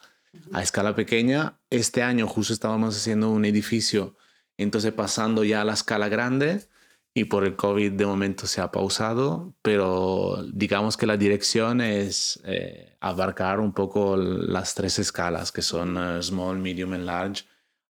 [0.53, 1.59] a escala pequeña.
[1.69, 4.15] Este año justo estábamos haciendo un edificio,
[4.57, 6.61] entonces pasando ya a la escala grande.
[7.17, 12.39] Y por el COVID de momento se ha pausado, pero digamos que la dirección es
[12.45, 17.45] eh, abarcar un poco las tres escalas, que son eh, small, medium y large,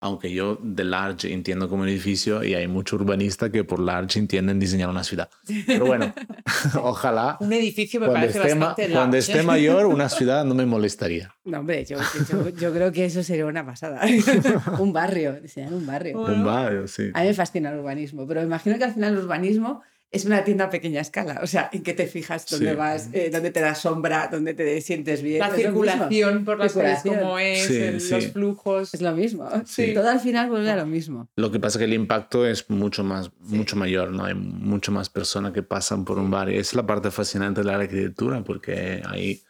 [0.05, 4.19] aunque yo de large entiendo como un edificio y hay mucho urbanista que por large
[4.19, 5.31] entienden diseñar una ciudad.
[5.67, 6.12] Pero bueno,
[6.83, 7.38] ojalá.
[7.40, 11.35] Un edificio me parece esté, ma- bastante cuando esté mayor, una ciudad no me molestaría.
[11.47, 11.97] No, hombre, yo,
[12.29, 14.03] yo- yo creo que eso sería una pasada.
[14.79, 16.19] un barrio, diseñar un barrio.
[16.21, 16.37] Bueno.
[16.37, 17.11] Un barrio, sí.
[17.14, 19.81] A mí me fascina el urbanismo, pero imagino que al final el urbanismo
[20.14, 21.40] es una tienda a pequeña escala.
[21.42, 22.77] O sea, en qué te fijas, dónde Sí.
[22.77, 25.40] vas, eh, dónde te da sombra, dónde te sientes bien.
[25.40, 28.11] La circulación por las calles como es, Sí, el- sí.
[28.14, 28.94] los flujos.
[28.94, 29.48] Es lo mismo.
[29.66, 29.92] Sí.
[29.92, 31.29] Todo al final vuelve a lo mismo.
[31.37, 34.24] Lo que pasa es que el impacto es mucho más, mucho mayor, ¿no?
[34.24, 36.61] Hay mucho más personas que pasan por un barrio.
[36.61, 39.42] Es la parte fascinante de la arquitectura porque hay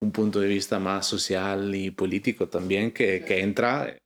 [0.00, 3.96] un punto de vista más social y político también que, que entra,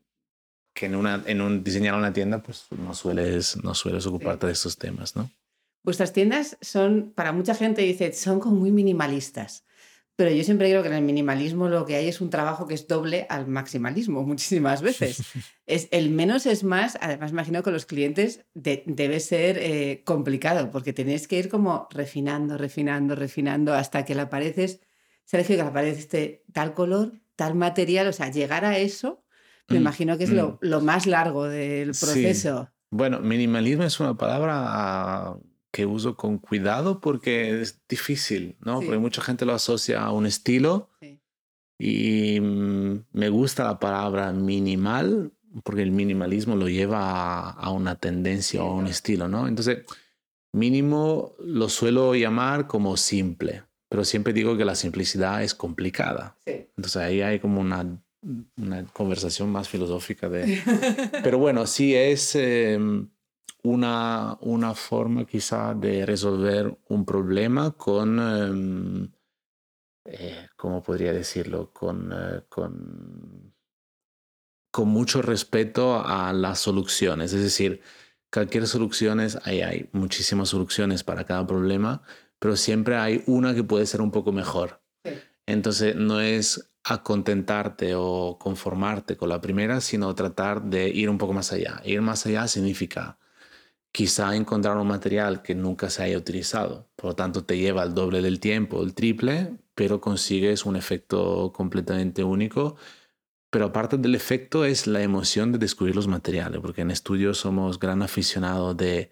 [0.72, 4.52] que en, una, en un diseñar una tienda pues no sueles, no sueles ocuparte de
[4.52, 5.28] estos temas, ¿no?
[5.83, 9.64] Vuestras tiendas son, para mucha gente dice, son como muy minimalistas.
[10.16, 12.75] Pero yo siempre creo que en el minimalismo lo que hay es un trabajo que
[12.75, 15.23] es doble al maximalismo muchísimas veces.
[15.66, 20.71] es, el menos es más, además imagino que los clientes de- debe ser eh, complicado
[20.71, 24.81] porque tenéis que ir como refinando, refinando, refinando hasta que la pared es,
[25.25, 29.25] Sergio, que la pared esté tal color, tal material, o sea, llegar a eso,
[29.69, 32.01] me Mm, imagino que es lo, lo más largo del Sí.
[32.07, 32.69] proceso.
[32.90, 35.38] Bueno, minimalismo es una palabra ah,
[35.72, 38.80] que uso con cuidado porque es difícil, ¿no?
[38.80, 38.87] Sí.
[38.87, 41.20] Porque mucha gente lo asocia a un estilo Sí.
[41.78, 45.33] y mm, me gusta la palabra minimal
[45.64, 48.90] porque el minimalismo lo lleva a, a una tendencia o a un claro.
[48.90, 49.48] estilo, ¿no?
[49.48, 49.85] Entonces,
[50.52, 56.37] mínimo lo suelo llamar como simple, pero siempre digo que la simplicidad es complicada.
[56.44, 56.66] Sí.
[56.76, 57.85] Entonces ahí hay como una,
[58.56, 60.61] una conversación más filosófica de...
[61.24, 62.78] Pero bueno, sí es eh,
[63.62, 69.12] una, una forma quizá de resolver un problema con, em,
[70.05, 71.73] eh, ¿cómo podría decirlo?
[71.73, 73.55] Con, eh, con,
[74.73, 77.33] con mucho respeto a las soluciones.
[77.33, 77.83] Es decir,
[78.33, 82.03] cualquier solución es, hay, hay muchísimas soluciones para cada problema,
[82.38, 84.83] pero siempre hay una que puede ser un poco mejor.
[85.05, 85.12] Sí.
[85.46, 91.33] Entonces no es acontentarte o conformarte con la primera, sino tratar de ir un poco
[91.33, 91.81] más allá.
[91.85, 93.18] Ir más allá significa
[93.92, 96.88] quizá encontrar un material que nunca se haya utilizado.
[96.96, 101.53] Por lo tanto, te lleva el doble del tiempo, el triple, pero consigues un efecto
[101.53, 102.76] completamente único.
[103.50, 107.81] Pero aparte del efecto es la emoción de descubrir los materiales, porque en estudio somos
[107.81, 109.11] gran aficionados de,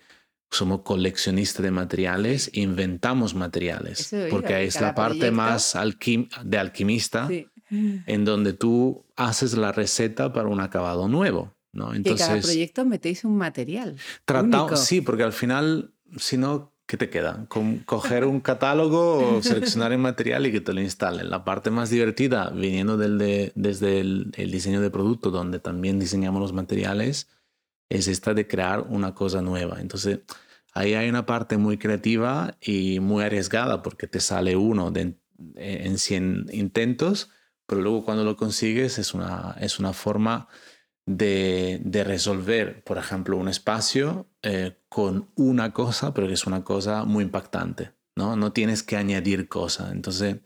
[0.51, 6.29] somos coleccionistas de materiales, inventamos materiales, Eso porque que es la parte proyecto- más alquim-
[6.45, 7.49] de alquimista, Sí.
[7.69, 11.53] en donde tú haces la receta para un acabado nuevo.
[11.79, 11.93] ¿No?
[11.93, 13.97] que cada Entonces, proyecto metéis un material.
[14.25, 17.47] Tratamos, sí, porque al final, si no, ¿qué te queda?
[17.49, 21.31] Con coger un catálogo o seleccionar el material y que te lo instalen.
[21.31, 25.99] La parte más divertida, viniendo del de- desde el, el diseño de producto, donde también
[25.99, 27.29] diseñamos los materiales,
[27.91, 29.81] es esta de crear una cosa nueva.
[29.81, 30.21] Entonces,
[30.75, 35.14] ahí hay una parte muy creativa y muy arriesgada, porque te sale uno de-
[35.57, 37.31] en 100 intentos,
[37.67, 40.49] pero luego cuando lo consigues es una, es una forma
[41.09, 46.64] de, de resolver, por ejemplo, un espacio eh, con una cosa, pero que es una
[46.64, 48.37] cosa muy impactante, ¿no?
[48.37, 49.92] No tienes que añadir cosas.
[49.92, 50.37] Entonces,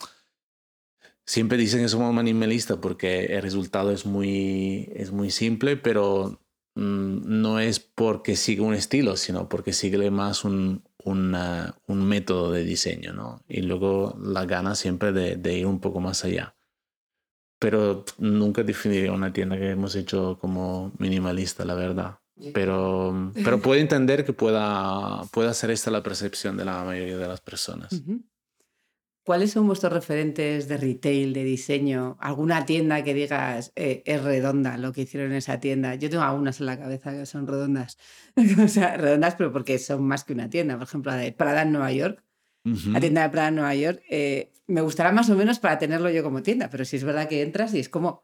[1.27, 6.41] siempre dicen que somos minimalistas porque el resultado es muy, es muy simple, pero
[6.77, 12.63] mm, no es porque sigue un estilo, sino porque sigue más un, un método de
[12.63, 13.43] diseño, ¿no?
[13.49, 16.55] Y luego la gana siempre de ir un poco más allá
[17.63, 22.19] pero nunca definiría una tienda que hemos hecho como minimalista, la verdad.
[22.53, 27.29] Pero, pero puedo entender que pueda, pueda ser esta la percepción de la mayoría de
[27.29, 28.03] las personas.
[29.25, 32.17] ¿Cuáles son vuestros referentes de retail, de diseño?
[32.19, 35.95] ¿Alguna tienda que digas eh, es redonda lo que hicieron en esa tienda?
[35.95, 37.97] Yo tengo algunas en la cabeza que son redondas.
[38.65, 40.75] o sea, redondas, pero porque son más que una tienda.
[40.75, 42.25] Por ejemplo, la de Prada en Nueva York.
[42.65, 44.03] La tienda de Prada en Nueva York.
[44.09, 47.29] eh, me gustará más o menos para tenerlo yo como tienda, pero si es verdad
[47.29, 48.23] que entras y es como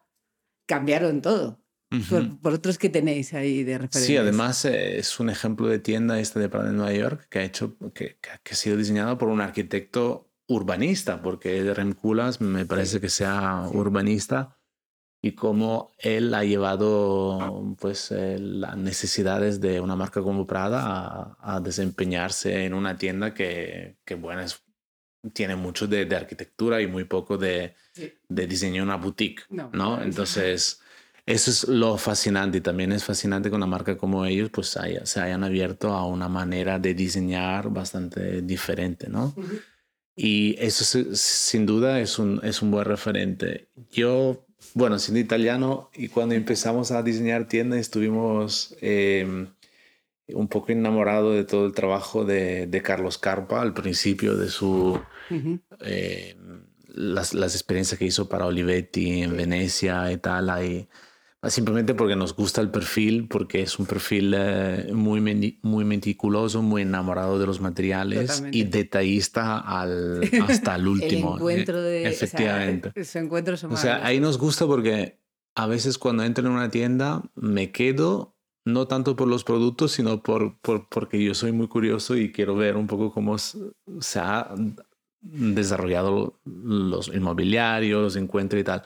[0.66, 1.62] cambiaron todo.
[2.11, 4.05] Por, por otros que tenéis ahí de referentes.
[4.05, 7.38] Sí, además eh, es un ejemplo de tienda esta de Prada en Nueva York que
[7.38, 11.94] ha hecho que, que ha- que ha sido diseñado por un arquitecto urbanista, porque Rem
[11.94, 14.58] Koolhaas me parece que sea urbanista
[15.20, 21.57] y cómo él ha llevado pues eh, las necesidades de una marca como Prada a,
[21.57, 24.62] a desempeñarse en una tienda que, que bueno, es-
[25.33, 27.74] tiene mucho de, de arquitectura y muy poco de,
[28.28, 30.00] de diseño una boutique, No, ¿no?
[30.02, 30.81] Entonces,
[31.26, 35.04] eso es lo fascinante y también es fascinante que una marca como ellos pues haya-
[35.07, 39.35] se hayan abierto a una manera de diseñar bastante diferente, ¿no?
[39.37, 39.59] Ujú.
[40.16, 43.68] Y eso sin duda es un, es un buen referente.
[43.90, 49.48] Yo bueno, siendo italiano y cuando empezamos a diseñar tiendas estuvimos em,
[50.28, 55.00] un poco enamorados de todo el trabajo de, de Carlos Carpa al principio de su...
[55.31, 56.62] Em,
[56.94, 60.88] las, las, experiencias que hizo para Olivetti en Venecia y tal, ahí
[61.46, 65.20] simplemente porque nos gusta el perfil, porque es un perfil eh, muy,
[65.62, 71.31] muy meticuloso, muy enamorado de los materiales y detallista al, hasta el último.
[71.31, 72.09] el encuentro de...
[72.09, 72.92] Efectivamente.
[73.01, 75.20] O sea, encuentro o sea, ahí nos gusta porque
[75.55, 80.22] a veces cuando entro en una tienda me quedo no tanto por los productos, sino
[80.22, 84.53] por, por, porque yo soy muy curioso y quiero ver un poco cómo se ha
[85.20, 88.83] desarrollado los inmobiliarios, los encuentros y tal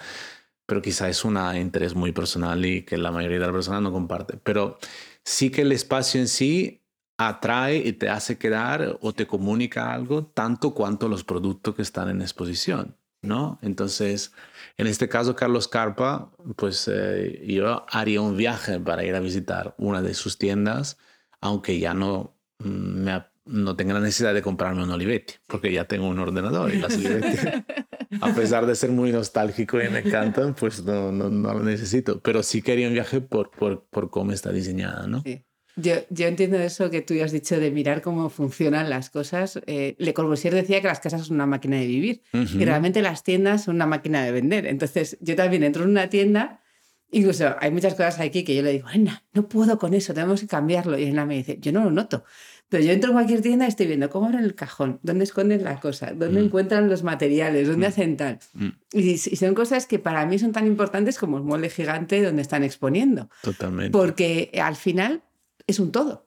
[0.72, 3.92] pero quizá es un interés muy personal y que la mayoría de las personas no
[3.92, 4.38] comparte.
[4.42, 4.78] Pero
[5.22, 6.82] sí que el espacio en sí
[7.18, 12.08] atrae y te hace quedar o te comunica algo tanto cuanto los productos que están
[12.08, 13.58] en exposición, ¿no?
[13.60, 14.32] Entonces,
[14.78, 19.74] en este caso, Carlos Carpa, pues eh, yo haría un viaje para ir a visitar
[19.76, 20.96] una de sus tiendas,
[21.42, 23.12] aunque ya no mm, me
[23.44, 26.94] no tenga la necesidad de comprarme un Olivetti, porque ya tengo un ordenador y las
[26.94, 27.36] Olivetti
[28.20, 32.20] a pesar de ser muy nostálgico y me encantan, pues no, no, no, lo necesito.
[32.20, 35.22] Pero sí quería un viaje por, por, por cómo está diseñada, ¿no?
[35.22, 35.44] Sí.
[35.76, 39.58] Yo, yo, entiendo eso que tú has dicho de mirar cómo funcionan las cosas.
[39.66, 43.22] Eh, Le Corbusier decía que las casas son una máquina de vivir y realmente las
[43.22, 44.66] tiendas son una máquina de vender.
[44.66, 46.60] Entonces, yo también entro en una tienda,
[47.10, 50.42] incluso hay muchas cosas aquí que yo le digo, Ana, no puedo con eso, tenemos
[50.42, 50.98] que cambiarlo.
[50.98, 52.24] Y Ana me dice, yo no lo noto.
[52.72, 55.62] Pero yo entro en cualquier tienda y estoy viendo cómo abren el cajón, dónde esconden
[55.62, 56.44] la cosa, dónde mm.
[56.46, 57.90] encuentran los materiales, dónde mm.
[57.90, 58.38] hacen tal.
[58.54, 58.68] Mm.
[58.92, 62.64] Y, son cosas que para mí son tan importantes como el molde gigante donde están
[62.64, 63.28] exponiendo.
[63.42, 63.90] Totalmente.
[63.90, 65.22] Porque al final
[65.66, 66.26] es un todo.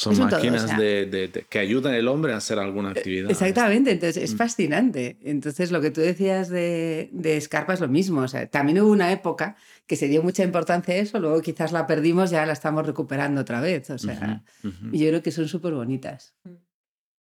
[0.00, 3.30] Son máquinas de, que ayudan al hombre a hacer alguna actividad.
[3.30, 5.18] Exactamente, entonces es fascinante.
[5.22, 8.22] Entonces lo que tú decías de, de Scarpa es lo mismo.
[8.22, 11.72] O sea, también hubo una época que se dio mucha importancia a eso, luego quizás
[11.72, 13.90] la perdimos, ya la estamos recuperando otra vez.
[13.90, 16.34] O sea, yo creo que son súper bonitas.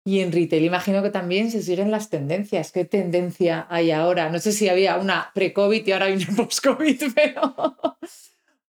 [0.05, 2.73] Y en retail imagino que también se siguen las tendencias.
[2.73, 4.31] ¿Qué tendencia hay ahora?
[4.31, 7.55] No sé si había una pre-COVID y ahora hay una post-COVID, pero...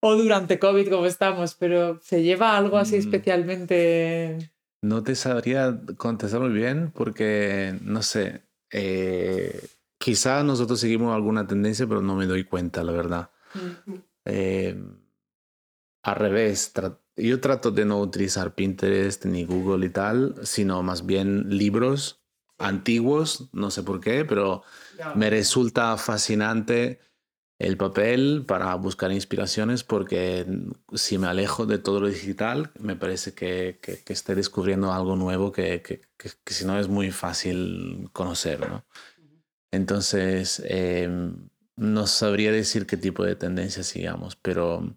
[0.05, 2.99] o durante COVID como estamos, pero ¿se lleva algo así mm.
[2.99, 4.51] especialmente?
[4.81, 9.65] No te sabría contestar muy bien porque, no sé, eh,
[9.97, 13.29] quizá nosotros seguimos alguna tendencia, pero no me doy cuenta, la verdad.
[14.25, 14.77] Eh,
[16.03, 16.73] al revés,
[17.15, 22.21] yo trato de no utilizar Pinterest ni Google y tal, sino más bien libros
[22.57, 24.63] antiguos, no sé por qué, pero
[25.15, 26.99] me resulta fascinante
[27.63, 30.45] el papel para buscar inspiraciones porque
[30.93, 35.51] si me alejo de todo lo digital, me parece que, que, estoy descubriendo algo nuevo
[35.51, 36.01] que, que,
[36.45, 38.59] si no es muy fácil conocer.
[38.69, 38.85] ¿no?
[39.71, 44.95] Entonces, em, no sabría decir qué tipo de tendencia sigamos, pero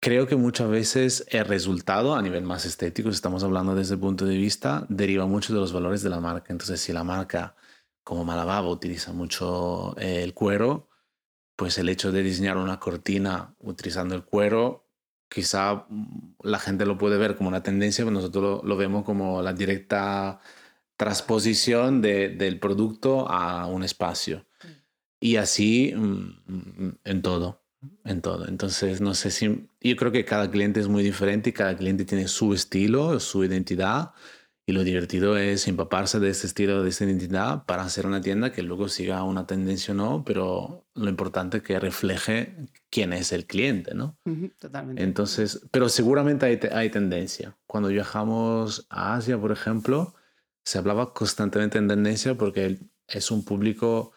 [0.00, 4.00] creo que muchas veces el resultado a nivel más estético, si estamos hablando desde el
[4.00, 6.52] punto de vista, deriva mucho de los valores de la marca.
[6.52, 7.56] Entonces, si la marca
[8.04, 10.87] como Malababa utiliza mucho eh, el cuero,
[11.58, 14.86] pues el hecho de diseñar una cortina utilizando el cuero,
[15.28, 19.42] quizá mm, la gente lo puede ver como una tendencia, pero nosotros lo, vemos como
[19.42, 20.38] la directa
[20.96, 24.46] transposición del producto a un espacio.
[25.18, 27.64] Y así mm, mm, en todo,
[28.04, 28.46] en todo.
[28.46, 32.04] Entonces, no sé si, yo creo que cada cliente es muy diferente y cada cliente
[32.04, 34.12] tiene su estilo, su identidad.
[34.68, 38.52] Y lo divertido es empaparse de ese estilo, de esa identidad para hacer una tienda
[38.52, 42.54] que luego siga una tendencia o no, pero lo importante es que refleje
[42.90, 44.18] quién es el cliente, ¿no?
[44.58, 45.02] totalmente.
[45.02, 47.56] Entonces, pero seguramente hay, hay tendencia.
[47.66, 50.14] Cuando viajamos a Asia, por ejemplo,
[50.62, 54.12] se hablaba constantemente en tendencia porque es un público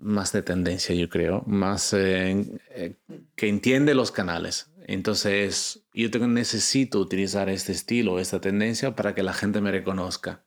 [0.00, 2.96] más de tendencia, yo creo, más eh, eh,
[3.36, 4.72] que entiende los canales.
[4.88, 10.46] Entonces, yo tengo, necesito utilizar este estilo, esta tendencia para que la gente me reconozca.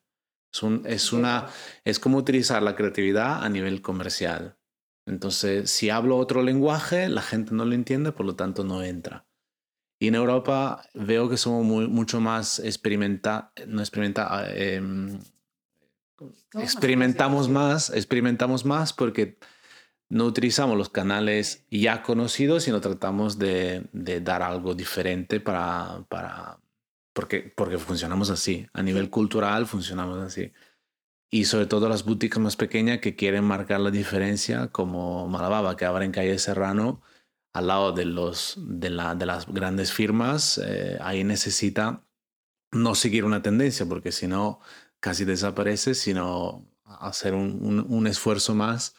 [0.54, 1.48] Es, un, es, una,
[1.84, 4.58] es como utilizar la creatividad a nivel comercial.
[5.06, 9.28] Entonces, si hablo otro lenguaje, la gente no lo entiende, por lo tanto no entra.
[10.00, 14.82] Y en Europa veo que somos muy, mucho más experimenta, no experimenta, eh,
[16.54, 19.38] experimentamos más, experimentamos más porque
[20.10, 26.60] no utilizamos los canales ya conocidos, sino tratamos de, dar algo diferente para, para
[27.14, 28.68] porque, porque funcionamos así.
[28.74, 30.52] A nivel cultural funcionamos así.
[31.32, 35.86] Y sobre todo las boutiques más pequeñas que quieren marcar la diferencia, como Malababa, que
[35.86, 37.02] ahora en Calle Serrano,
[37.54, 42.04] al lado de, los, de, la, de las grandes firmas, eh, ahí necesita
[42.72, 44.60] no seguir una tendencia, porque si no,
[45.00, 48.96] casi desaparece, sino hacer un, un, esfuerzo más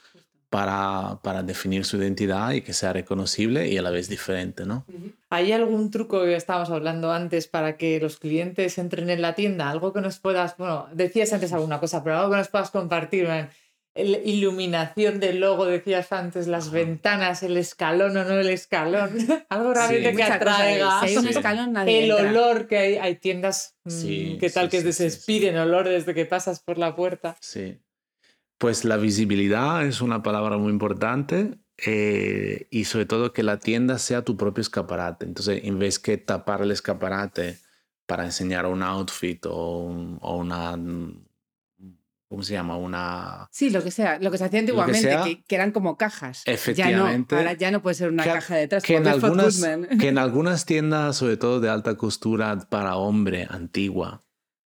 [0.51, 4.85] para, para definir su identidad y que sea reconocible y a la vez diferente, ¿no?
[5.31, 9.71] ¿Hay algún truco que estábamos hablando antes para que los clientes entren en la tienda?
[9.71, 13.29] Algo que nos puedas, bueno, decías antes alguna cosa, pero algo que nos puedas compartir,
[13.95, 19.11] iluminación del logo, decías antes, las ventanas, el escalón o no el escalón,
[19.49, 21.01] algo realmente que atraiga.
[21.01, 22.31] Si hay un escalón, nadie el entra.
[22.31, 25.59] olor que hay, hay tiendas mm, Sí, que tal sí, que sí, se sí, despiden
[25.59, 27.37] olor desde que pasas por la puerta.
[27.41, 27.79] Sí.
[28.61, 33.99] Pues la visibilidad es una palabra muy importante eh, y sobre todo que la tienda
[33.99, 35.25] sea tu propio escaparate.
[35.25, 37.57] Entonces, en vez que tapar el escaparate
[38.07, 40.77] para enseñar un outfit o, un- o una,
[42.29, 42.77] ¿cómo se llama?
[42.77, 43.49] Una...
[43.51, 46.43] Sí, lo que sea, lo que se hacía antiguamente, sea, que, que eran como cajas.
[46.45, 47.35] Efectivamente.
[47.35, 48.83] Ya no, ahora ya no puede ser una que- caja detrás.
[48.83, 49.61] que en, algunas,
[49.99, 54.23] que en algunas tiendas, sobre todo de alta costura para hombre antigua,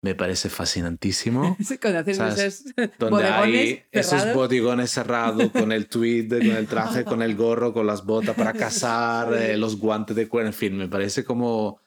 [0.02, 1.56] me parece fascinantísimo.
[1.64, 2.38] Sí, Cuando haces ¿Sabes?
[2.38, 7.34] esos donde bodegones hay esos bodegones cerrados con el tweed, con el traje, con el
[7.34, 11.24] gorro, con las botas para cazar, eh, los guantes de cuero, en fin, me parece
[11.24, 11.80] como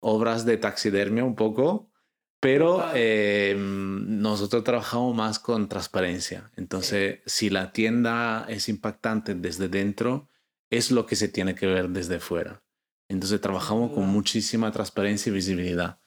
[0.00, 1.90] obras de taxidermia un poco,
[2.40, 6.50] pero eh, nosotros trabajamos más con transparencia.
[6.56, 10.28] Entonces, si la tienda es impactante desde dentro,
[10.70, 12.62] es lo que se tiene que ver desde fuera.
[13.08, 14.12] Entonces, trabajamos con duda.
[14.12, 15.98] muchísima transparencia y visibilidad.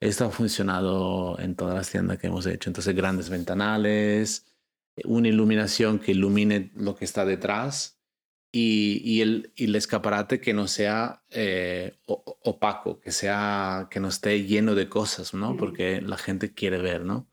[0.00, 2.70] Esto ha funcionado en todas las tiendas que hemos hecho.
[2.70, 4.46] Entonces, grandes ventanales,
[5.04, 8.00] una iluminación que ilumine lo que está detrás
[8.50, 14.08] y, y el, y el escaparate que no sea eh, opaco, que, sea, que no
[14.08, 15.56] esté lleno de cosas, ¿no?
[15.56, 17.28] Porque la gente quiere ver, ¿no?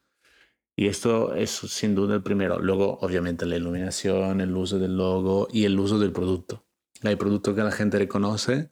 [0.76, 2.60] Y esto es sin duda el primero.
[2.60, 6.68] Luego, obviamente, la iluminación, el uso del logo y el uso del producto.
[7.02, 8.70] Hay productos que la gente reconoce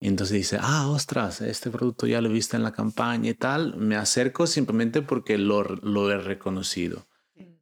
[0.00, 3.34] y entonces dice, ah, ostras, este producto ya lo he visto en la campaña y
[3.34, 3.76] tal.
[3.76, 7.06] Me acerco simplemente porque lo, lo he reconocido.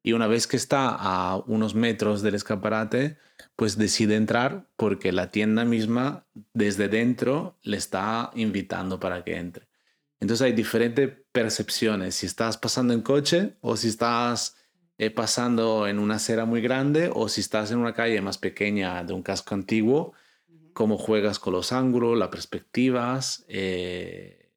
[0.05, 3.19] Y una vez que está a unos metros del escaparate,
[3.57, 9.67] pues decide entrar porque la tienda misma desde dentro le está invitando para que entre.
[10.21, 12.15] Entonces hay diferentes percepciones.
[12.15, 14.57] Si estás pasando en coche o si estás
[14.97, 19.03] eh, pasando en una acera muy grande o si estás en una calle más pequeña
[19.03, 20.15] de un casco antiguo,
[20.79, 24.53] cómo juegas con los ángulos, las perspectivas, eh,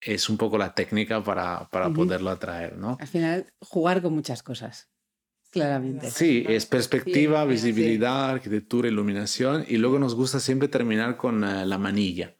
[0.00, 2.96] es un poco la técnica para, para poderlo atraer, ¿no?
[2.98, 4.90] Al final, jugar con muchas cosas.
[5.50, 6.10] Claramente.
[6.10, 11.64] Sí, es perspectiva, Sí, visibilidad, arquitectura, iluminación y luego nos gusta siempre terminar con eh,
[11.64, 12.34] la manilla.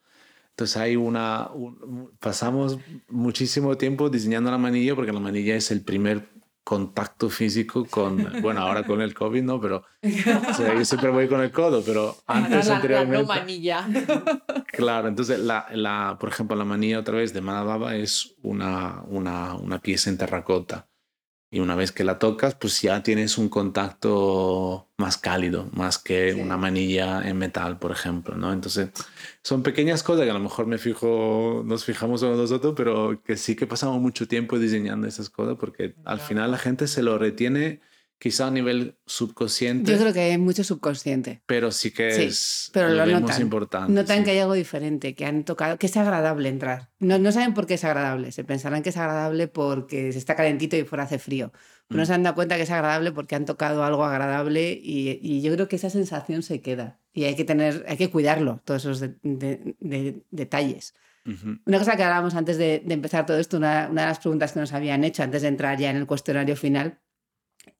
[0.51, 5.85] Entonces hay una, un- pasamos muchísimo tiempo diseñando la manilla porque la manilla es el
[5.85, 6.29] primer
[6.65, 9.61] contacto físico con, bueno, ahora con el COVID, ¿no?
[9.61, 13.27] Pero o sea, yo siempre voy con el codo, pero antes, la, la no anteriormente,
[13.27, 13.89] manilla.
[14.73, 19.55] Claro, entonces, la, la, por ejemplo, la manilla otra vez de Manababa es una, una,
[19.55, 20.87] una pieza en terracota.
[21.55, 26.33] Y una vez que la tocas, pues ya tienes un contacto más cálido, más que
[26.33, 26.41] Sí.
[26.41, 28.53] una manilla en metal, por ejemplo, ¿no?
[28.55, 28.89] Entonces,
[29.43, 33.37] son pequeñas cosas que a lo mejor me fijo, nos fijamos uno nosotros, pero que
[33.37, 37.19] sí que pasamos mucho tiempo diseñando esas cosas porque al final la gente se lo
[37.19, 37.81] retiene
[38.23, 41.43] quizá a nivel subconsciente, Yo creo que hay mucho subconsciente.
[41.45, 43.43] pero sí que Sí, es pero lo notan.
[43.43, 43.93] importante.
[43.93, 44.25] Notan sí.
[44.25, 46.91] que hay algo diferente, que han tocado, que es agradable entrar.
[47.01, 48.31] No, no saben por qué es agradable.
[48.31, 51.51] Se pensarán que es agradable porque se está calentito y fuera hace frío.
[51.89, 52.07] Pero no Mm.
[52.07, 55.53] se han dado cuenta que es agradable porque han tocado algo agradable y, y yo
[55.55, 57.01] creo que esa sensación se queda.
[57.13, 60.95] Y hay que tener, hay que cuidarlo, todos esos de- de- de- detalles.
[61.67, 64.53] Una cosa que hablábamos antes de, de empezar todo esto, una, una de las preguntas
[64.53, 66.99] que nos habían hecho antes de entrar ya en el cuestionario final,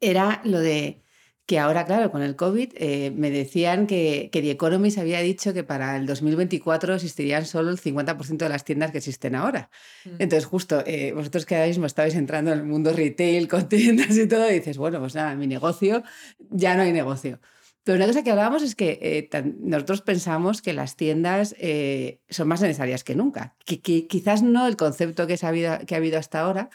[0.01, 1.03] era lo de
[1.45, 5.53] que ahora, claro, con el COVID, eh, me decían que, que The Economist había dicho
[5.53, 9.69] que para el 2024 existirían solo el 50% de las tiendas que existen ahora.
[10.05, 10.11] Mm.
[10.21, 14.17] Entonces, justo, eh, vosotros que ahora mismo estabais entrando en el mundo retail con tiendas
[14.17, 16.05] y todo, y dices, bueno, pues nada, mi negocio,
[16.51, 17.41] ya no hay negocio.
[17.83, 21.57] Pero una cosa que hablábamos es que eh, tan- nosotros pensamos que las tiendas
[22.31, 23.57] son más necesarias que nunca.
[23.67, 26.71] Que, que quizás no el concepto que, ha habido, que ha habido hasta ahora,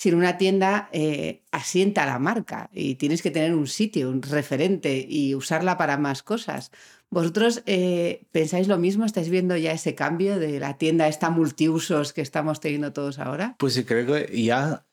[0.00, 5.06] sino una tienda eh, asienta la marca y tienes que tener un sitio, un referente
[5.06, 6.72] y usarla para más cosas.
[7.10, 9.04] ¿Vosotros eh, pensáis lo mismo?
[9.04, 13.56] ¿Estáis viendo ya ese cambio de la tienda esta multiusos que estamos teniendo todos ahora?
[13.58, 14.86] Pues sí, creo que ya,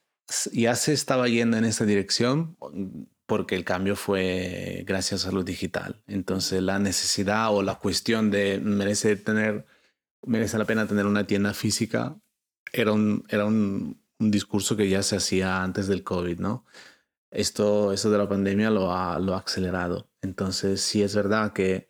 [0.52, 2.58] ya se estaba yendo en esa dirección
[3.24, 6.02] porque el cambio fue gracias a lo digital.
[6.06, 9.64] Entonces la necesidad o la cuestión de merece tener,
[10.26, 12.18] merece la pena tener una tienda física
[12.74, 16.64] era un, era un, un discurso que ya se hacía antes del COVID, ¿no?
[17.30, 20.10] Esto, esto de la pandemia lo ha, lo ha acelerado.
[20.22, 21.88] Entonces sí es verdad que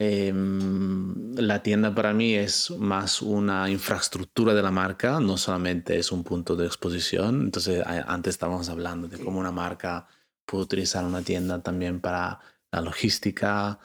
[0.00, 6.12] Em, la tienda para mí es más una infraestructura de la marca, no solamente es
[6.12, 7.40] un punto de exposición.
[7.42, 10.06] Entonces, a- antes estábamos hablando de cómo una marca
[10.46, 12.38] puedo utilizar una tienda también para
[12.70, 13.80] la logística,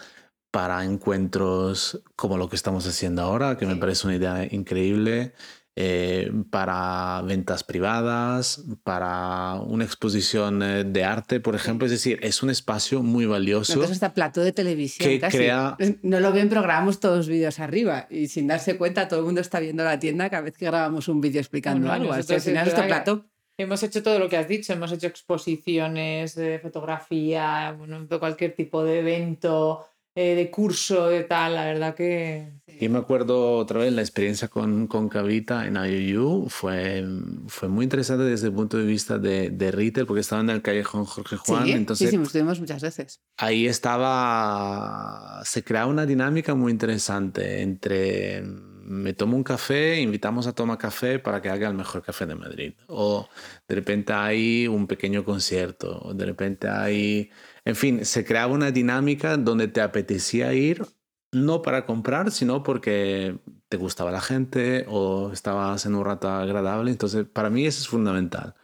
[0.51, 5.34] para encuentros como lo que estamos haciendo ahora, que me parece una idea increíble.
[5.76, 11.88] Eh, para ventas privadas, para una exposición eh, de arte, por ejemplo.
[11.88, 13.74] Es decir, es un espacio muy valioso.
[13.74, 15.09] Entonces, hasta plato de televisión.
[15.09, 15.76] Que crea...
[16.03, 19.26] No lo ven, pero grabamos todos los vídeos arriba y sin darse cuenta todo el
[19.26, 22.13] mundo está viendo la tienda cada vez que grabamos un vídeo explicando algo.
[22.13, 23.26] Así, al final, este plato...
[23.55, 28.84] Hemos hecho todo lo que has dicho, hemos hecho exposiciones de fotografía, bueno, cualquier tipo
[28.84, 29.86] de evento,
[30.16, 32.53] eh, de curso, de tal, la verdad que...
[32.80, 37.05] Y me acuerdo otra vez la experiencia con, con Cavita en IOU fue,
[37.47, 40.61] fue muy interesante desde el punto de vista de, de retail porque estaba en el
[40.61, 41.66] callejón Jorge Juan.
[41.66, 43.22] Sí, entonces, sí, sí, estuvimos muchas veces.
[43.38, 48.43] Ahí estaba, se creaba una dinámica muy interesante entre
[48.84, 52.36] me tomo un café, invitamos a tomar café para que haga el mejor café de
[52.36, 52.74] Madrid.
[52.88, 53.28] O
[53.68, 57.32] de repente hay un pequeño concierto, o de repente hay
[57.66, 60.86] en fin, se creaba una dinámica donde te apetecía ir
[61.32, 63.39] no para comprar, sino porque
[63.70, 66.91] te gustaba la gente o estabas en un rato agradable.
[66.91, 68.55] Entonces, para mí eso es fundamental,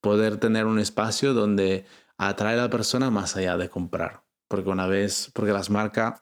[0.00, 1.84] poder tener un espacio donde
[2.18, 4.22] atrae a la persona más allá de comprar.
[4.48, 6.20] Porque una vez, porque las marcas,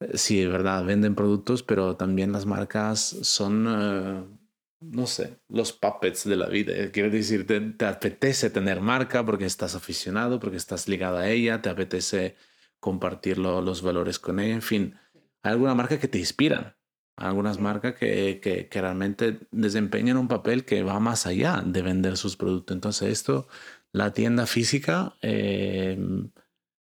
[0.00, 3.66] eh, sí, es verdad, venden productos, pero también las marcas son...
[3.68, 4.41] Eh,
[4.82, 6.72] no sé, los puppets de la vida.
[6.92, 11.70] Quiero decir, te, apetece tener marca porque estás aficionado, porque estás ligado a ella, te
[11.70, 12.36] apetece
[12.80, 14.54] compartir los valores con ella.
[14.54, 14.96] En fin,
[15.42, 16.76] hay alguna marca que te inspiran,
[17.16, 22.36] algunas marcas que, que, realmente desempeñan un papel que va más allá de vender sus
[22.36, 22.74] productos.
[22.74, 23.46] Entonces, esto,
[23.92, 25.98] la tienda física eh,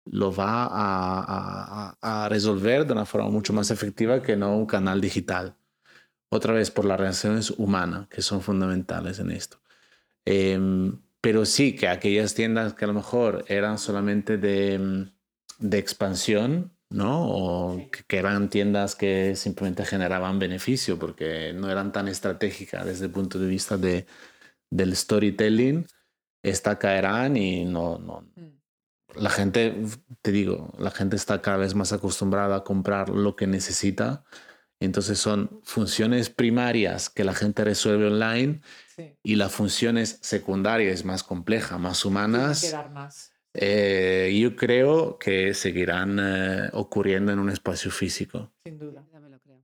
[0.07, 4.67] lo va a, a, a resolver de una forma mucho más efectiva que no un
[4.67, 5.57] canal digital
[6.35, 9.61] otra vez por las relaciones humanas que son fundamentales en esto.
[10.25, 15.13] Em, pero sí que aquellas tiendas que a lo mejor eran solamente de, mm,
[15.59, 17.29] de expansión, ¿no?
[17.29, 23.13] O que, eran tiendas que simplemente generaban beneficio porque no eran tan estratégicas desde el
[23.13, 24.07] punto de vista de,
[24.71, 25.87] del storytelling,
[26.43, 28.23] esta caerán y no, no.
[28.37, 28.55] Mm.
[29.17, 29.75] La gente,
[30.23, 34.25] te digo, la gente está cada vez más acostumbrada a comprar lo que necesita
[34.81, 38.61] entonces son funciones primarias que la gente resuelve online
[39.23, 42.75] y las funciones secundarias más complejas, más humanas.
[43.55, 48.53] Eh, yo creo que seguirán eh, ocurriendo en un espacio físico.
[48.65, 49.63] Sin duda, ya me lo creo.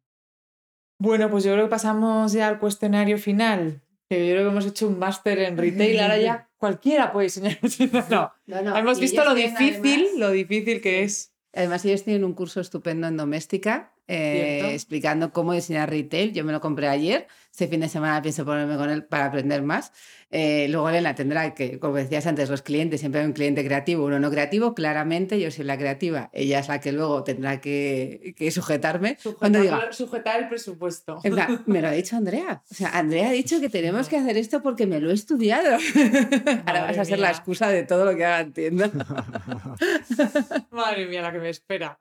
[0.99, 3.83] Bueno, pues yo creo que pasamos ya al cuestionario final.
[4.09, 7.59] Que yo creo que hemos hecho un máster en retail, ahora ya cualquiera puede diseñar.
[8.11, 8.77] No, no, no.
[8.77, 11.33] hemos visto lo difícil, lo difícil que es.
[11.53, 16.33] Además, ellos tienen un curso estupendo en doméstica eh, explicando cómo diseñar retail.
[16.33, 17.29] Yo me lo compré ayer.
[17.51, 19.93] Este fin de semana pienso ponerme con él para aprender más.
[20.33, 24.05] Eh, luego Elena tendrá que, como decías antes, los clientes, siempre hay un cliente creativo,
[24.05, 24.75] uno no creativo.
[24.75, 26.31] Claramente yo soy la creativa.
[26.33, 29.17] Ella es la que luego tendrá que, que sujetarme.
[29.21, 31.21] Sujetar, diga, sujetar el presupuesto.
[31.67, 32.63] me lo ha dicho Andrea.
[32.71, 35.79] O sea, Andrea ha dicho que tenemos que hacer esto porque me lo he estudiado.
[36.67, 38.91] Ahora vas a ser la excusa de todo lo que haga en tienda.
[40.71, 41.99] Madre mía, la que me espera.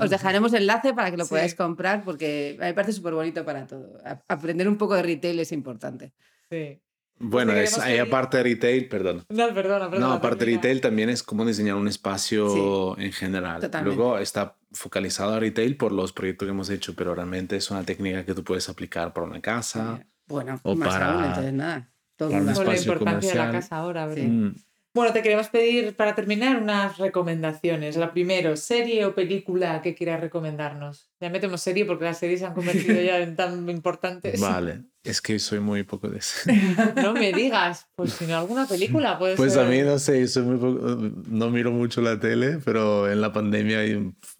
[0.00, 3.98] Os dejaremos enlace para que lo podáis comprar porque me parece súper bonito para todo.
[4.28, 6.12] Aprender un poco de retail es importante.
[6.50, 6.80] Sí.
[7.22, 9.24] Bueno, es, aparte de retail, perdón.
[9.28, 13.70] No, perdona, No, aparte de retail también es como diseñar un espacio en general.
[13.84, 17.84] Luego está focalizado a retail por los proyectos que hemos hecho, pero realmente es una
[17.84, 20.06] técnica que tú puedes aplicar para una casa.
[20.26, 21.92] Bueno, o más para, aún, entonces nada.
[22.16, 24.24] Todo para un espacio la importancia de la casa ahora, ¿verdad?
[24.24, 24.54] Mm.
[24.92, 27.96] Bueno, te queremos pedir para terminar unas recomendaciones.
[27.96, 31.10] La primera, serie o película que quieras recomendarnos.
[31.20, 34.40] Ya metemos serie porque las series se han convertido ya en tan importantes.
[34.40, 36.50] Vale, es que soy muy poco de eso.
[36.96, 40.42] no me digas, pues si no alguna película puede Pues a mí no sé, soy
[40.42, 43.80] muy no miro mucho la tele, pero en la pandemia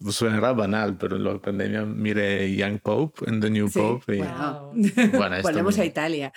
[0.09, 4.17] suena banal, pero en la pandemia miré Young Pope en The New Pope.
[4.17, 4.19] Y,
[5.17, 6.31] bueno, Volvemos a Italia.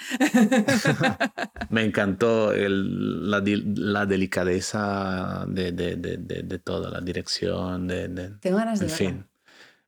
[1.70, 8.08] me encantó el, la, la, delicadeza de, de, de, de, toda la dirección, de,
[8.40, 9.26] Tengo ganas de En fin,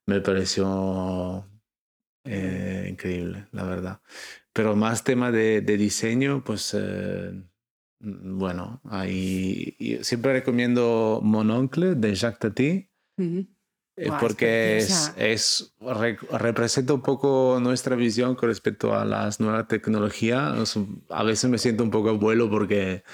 [0.05, 1.47] me pareció
[2.27, 4.01] eh, increíble, la verdad.
[4.53, 7.33] Pero más tema de, diseño, pues eh,
[8.01, 12.91] mm, bueno, ahí siempre recomiendo Mononcle de Jacques Tati.
[13.99, 15.75] Eh, porque es, es
[16.31, 20.77] representa un poco nuestra visión con respecto a las nuevas tecnologías.
[21.09, 23.05] A veces me siento un poco abuelo porque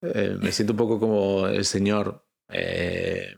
[0.00, 3.36] me siento un poco como el señor eh,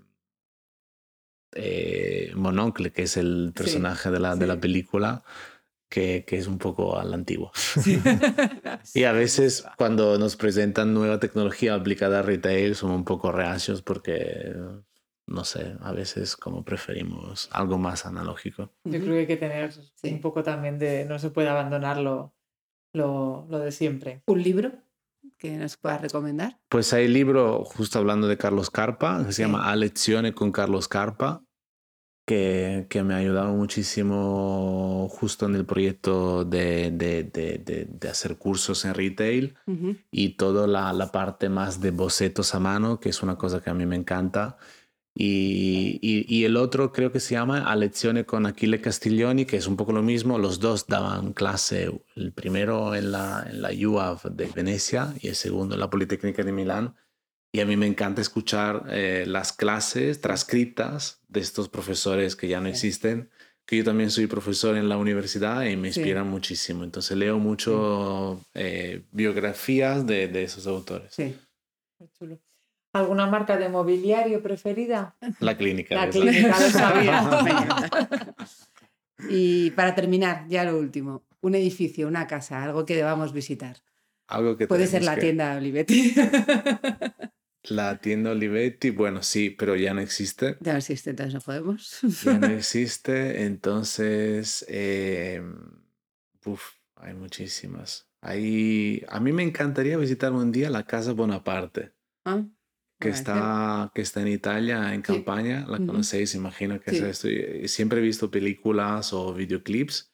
[2.34, 5.22] Mononcle, que es el personaje de, la, de la película,
[5.88, 7.52] que, que, es un poco a la antigua.
[8.94, 13.82] y a veces cuando nos presentan nueva tecnología aplicada a retail somos un poco reacios
[13.82, 14.54] porque,
[15.26, 18.72] no sé, a veces como preferimos algo más analógico.
[18.84, 19.70] Yo creo que hay que tener
[20.04, 22.34] un poco también de, no se puede abandonar lo,
[22.94, 24.22] lo, lo de siempre.
[24.26, 24.72] ¿Un libro?
[25.42, 26.60] Que nos puedas recomendar?
[26.68, 30.86] Pues hay libro, justo hablando de Carlos Carpa, que se llama A Lezione con Carlos
[30.86, 31.42] Carpa,
[32.24, 38.38] que, que, me ha ayudado muchísimo justo en el proyecto de, de, de, de hacer
[38.38, 39.56] cursos en retail
[40.12, 43.70] y toda la, la, parte más de bocetos a mano, que es una cosa que
[43.70, 44.58] a mí me encanta.
[45.14, 49.58] Y, y, y el otro creo que se llama A Lezione con Achille Castiglioni, que
[49.58, 50.38] es un poco lo mismo.
[50.38, 55.34] Los dos daban clase, el primero en la, en la UAV de Venecia y el
[55.34, 56.94] segundo en la Politécnica de Milán
[57.54, 62.60] y a mí me encanta escuchar eh, las clases transcritas de estos profesores que ya
[62.60, 63.30] no existen,
[63.66, 66.82] que yo también soy profesor en la universidad y me inspiran muchísimo.
[66.82, 71.14] Entonces leo mucho eh, biografías de, de, esos autores.
[71.14, 71.36] Sí,
[71.98, 72.40] muy chulo.
[72.92, 75.16] ¿Alguna marca de mobiliario preferida?
[75.40, 75.94] La clínica.
[75.94, 77.30] La clínica, lo sabía.
[79.30, 83.76] y para terminar, ya lo último, un edificio, una casa, algo que debamos visitar.
[84.26, 85.22] Algo que Puede ser la que...
[85.22, 86.14] tienda Olivetti.
[87.64, 90.56] La tienda Olivetti, bueno, sí, pero ya no existe.
[90.58, 92.00] Ya no existe, entonces no podemos.
[92.24, 95.40] Ya no existe, entonces, eh,
[96.44, 96.60] uf,
[96.96, 98.08] hay muchísimas.
[98.20, 101.92] Hay, a mí me encantaría visitar un día la Casa Bonaparte,
[102.24, 102.42] ah,
[103.02, 105.66] que, está, que está en Italia, en campaña.
[105.68, 106.96] La conocéis, imagino que Sí.
[106.98, 107.28] es esto.
[107.68, 110.12] Siempre he visto películas o videoclips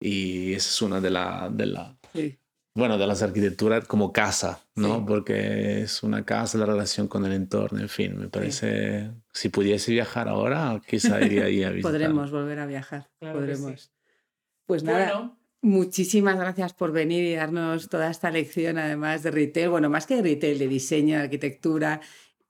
[0.00, 2.38] y esa es una de la, de la, sí.
[2.74, 4.98] bueno, de las arquitecturas como casa, ¿no?
[4.98, 5.04] Sí.
[5.08, 9.90] Porque es una casa, la relación con el entorno, en fin, me parece, si pudiese
[9.92, 11.90] viajar ahora, quizá iría ahí a visitar.
[11.92, 13.10] Podremos volver a viajar.
[13.18, 13.90] Claro podremos.
[14.66, 19.70] Pues nada, Bueno, muchísimas gracias por venir y darnos toda esta lección, además de retail,
[19.70, 22.00] bueno, más que de retail, de diseño, de arquitectura,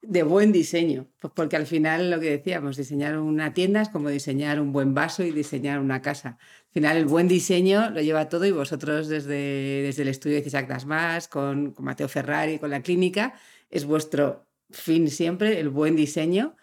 [0.00, 4.10] de buen diseño, pues porque al final lo que decíamos, diseñar una tienda es como
[4.10, 6.38] diseñar un buen vaso y diseñar una casa.
[6.68, 10.46] Al final el buen diseño lo lleva todo y vosotros desde, desde el estudio de
[10.46, 13.34] Isaac Dasmas, con, con Mateo Ferrari, con la clínica,
[13.70, 16.56] es vuestro fin siempre, el buen diseño.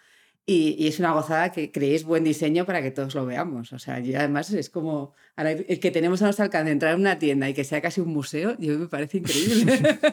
[0.47, 3.73] Y, y es una gozada que creéis buen diseño para que todos lo veamos.
[3.73, 6.99] O sea, y además es como ahora el que tenemos a nuestro alcance entrar en
[7.01, 9.79] una tienda y que sea casi un museo, yo me parece increíble.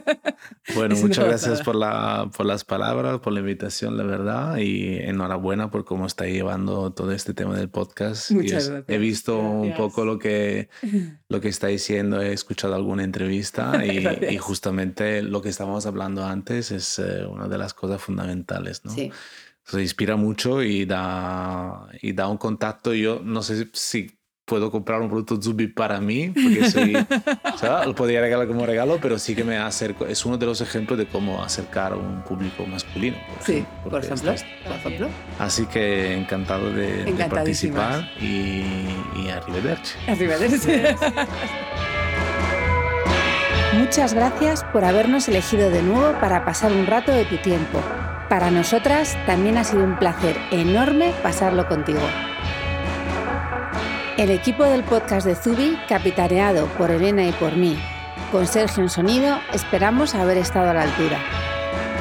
[0.74, 4.96] Bueno, Es muchas gracias por, la, por las palabras, por la invitación, la verdad, y
[4.96, 8.30] enhorabuena por cómo está llevando todo este tema del podcast.
[8.32, 8.88] Muchas es- gracias.
[8.88, 9.78] He visto un Gracias.
[9.78, 10.68] poco lo que,
[11.28, 16.24] lo que está diciendo, he escuchado alguna entrevista y, y justamente lo que estábamos hablando
[16.24, 18.90] antes es eh, una de las cosas fundamentales, ¿no?
[18.92, 19.12] Sí,
[19.64, 22.92] Se inspira mucho y da, y da un contacto.
[22.94, 27.86] Yo no sé si puedo comprar un producto Zubi para mí, porque soy, o sea,
[27.86, 30.04] lo podría regalar como regalo, pero sí que me acerco.
[30.04, 33.16] Es uno de los ejemplos de cómo acercar a un público masculino.
[33.34, 34.32] Por sí, ejemplo, por ejemplo.
[34.32, 35.08] estás- Por ejemplo.
[35.38, 38.64] Así que encantado de, de participar y,
[39.16, 39.94] y arrivederci.
[40.08, 40.70] Arrivederci.
[43.74, 47.80] Muchas gracias por habernos elegido de nuevo para pasar un rato de tu tiempo.
[48.32, 52.00] Para nosotras también ha sido un placer enorme pasarlo contigo.
[54.16, 57.78] El equipo del podcast de Zubi, capitaneado por Elena y por mí,
[58.30, 61.18] con Sergio en sonido, esperamos haber estado a la altura.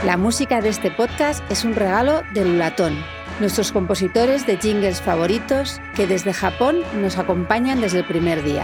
[0.05, 2.95] La música de este podcast es un regalo de Lulatón,
[3.41, 8.63] nuestros compositores de jingles favoritos que desde Japón nos acompañan desde el primer día.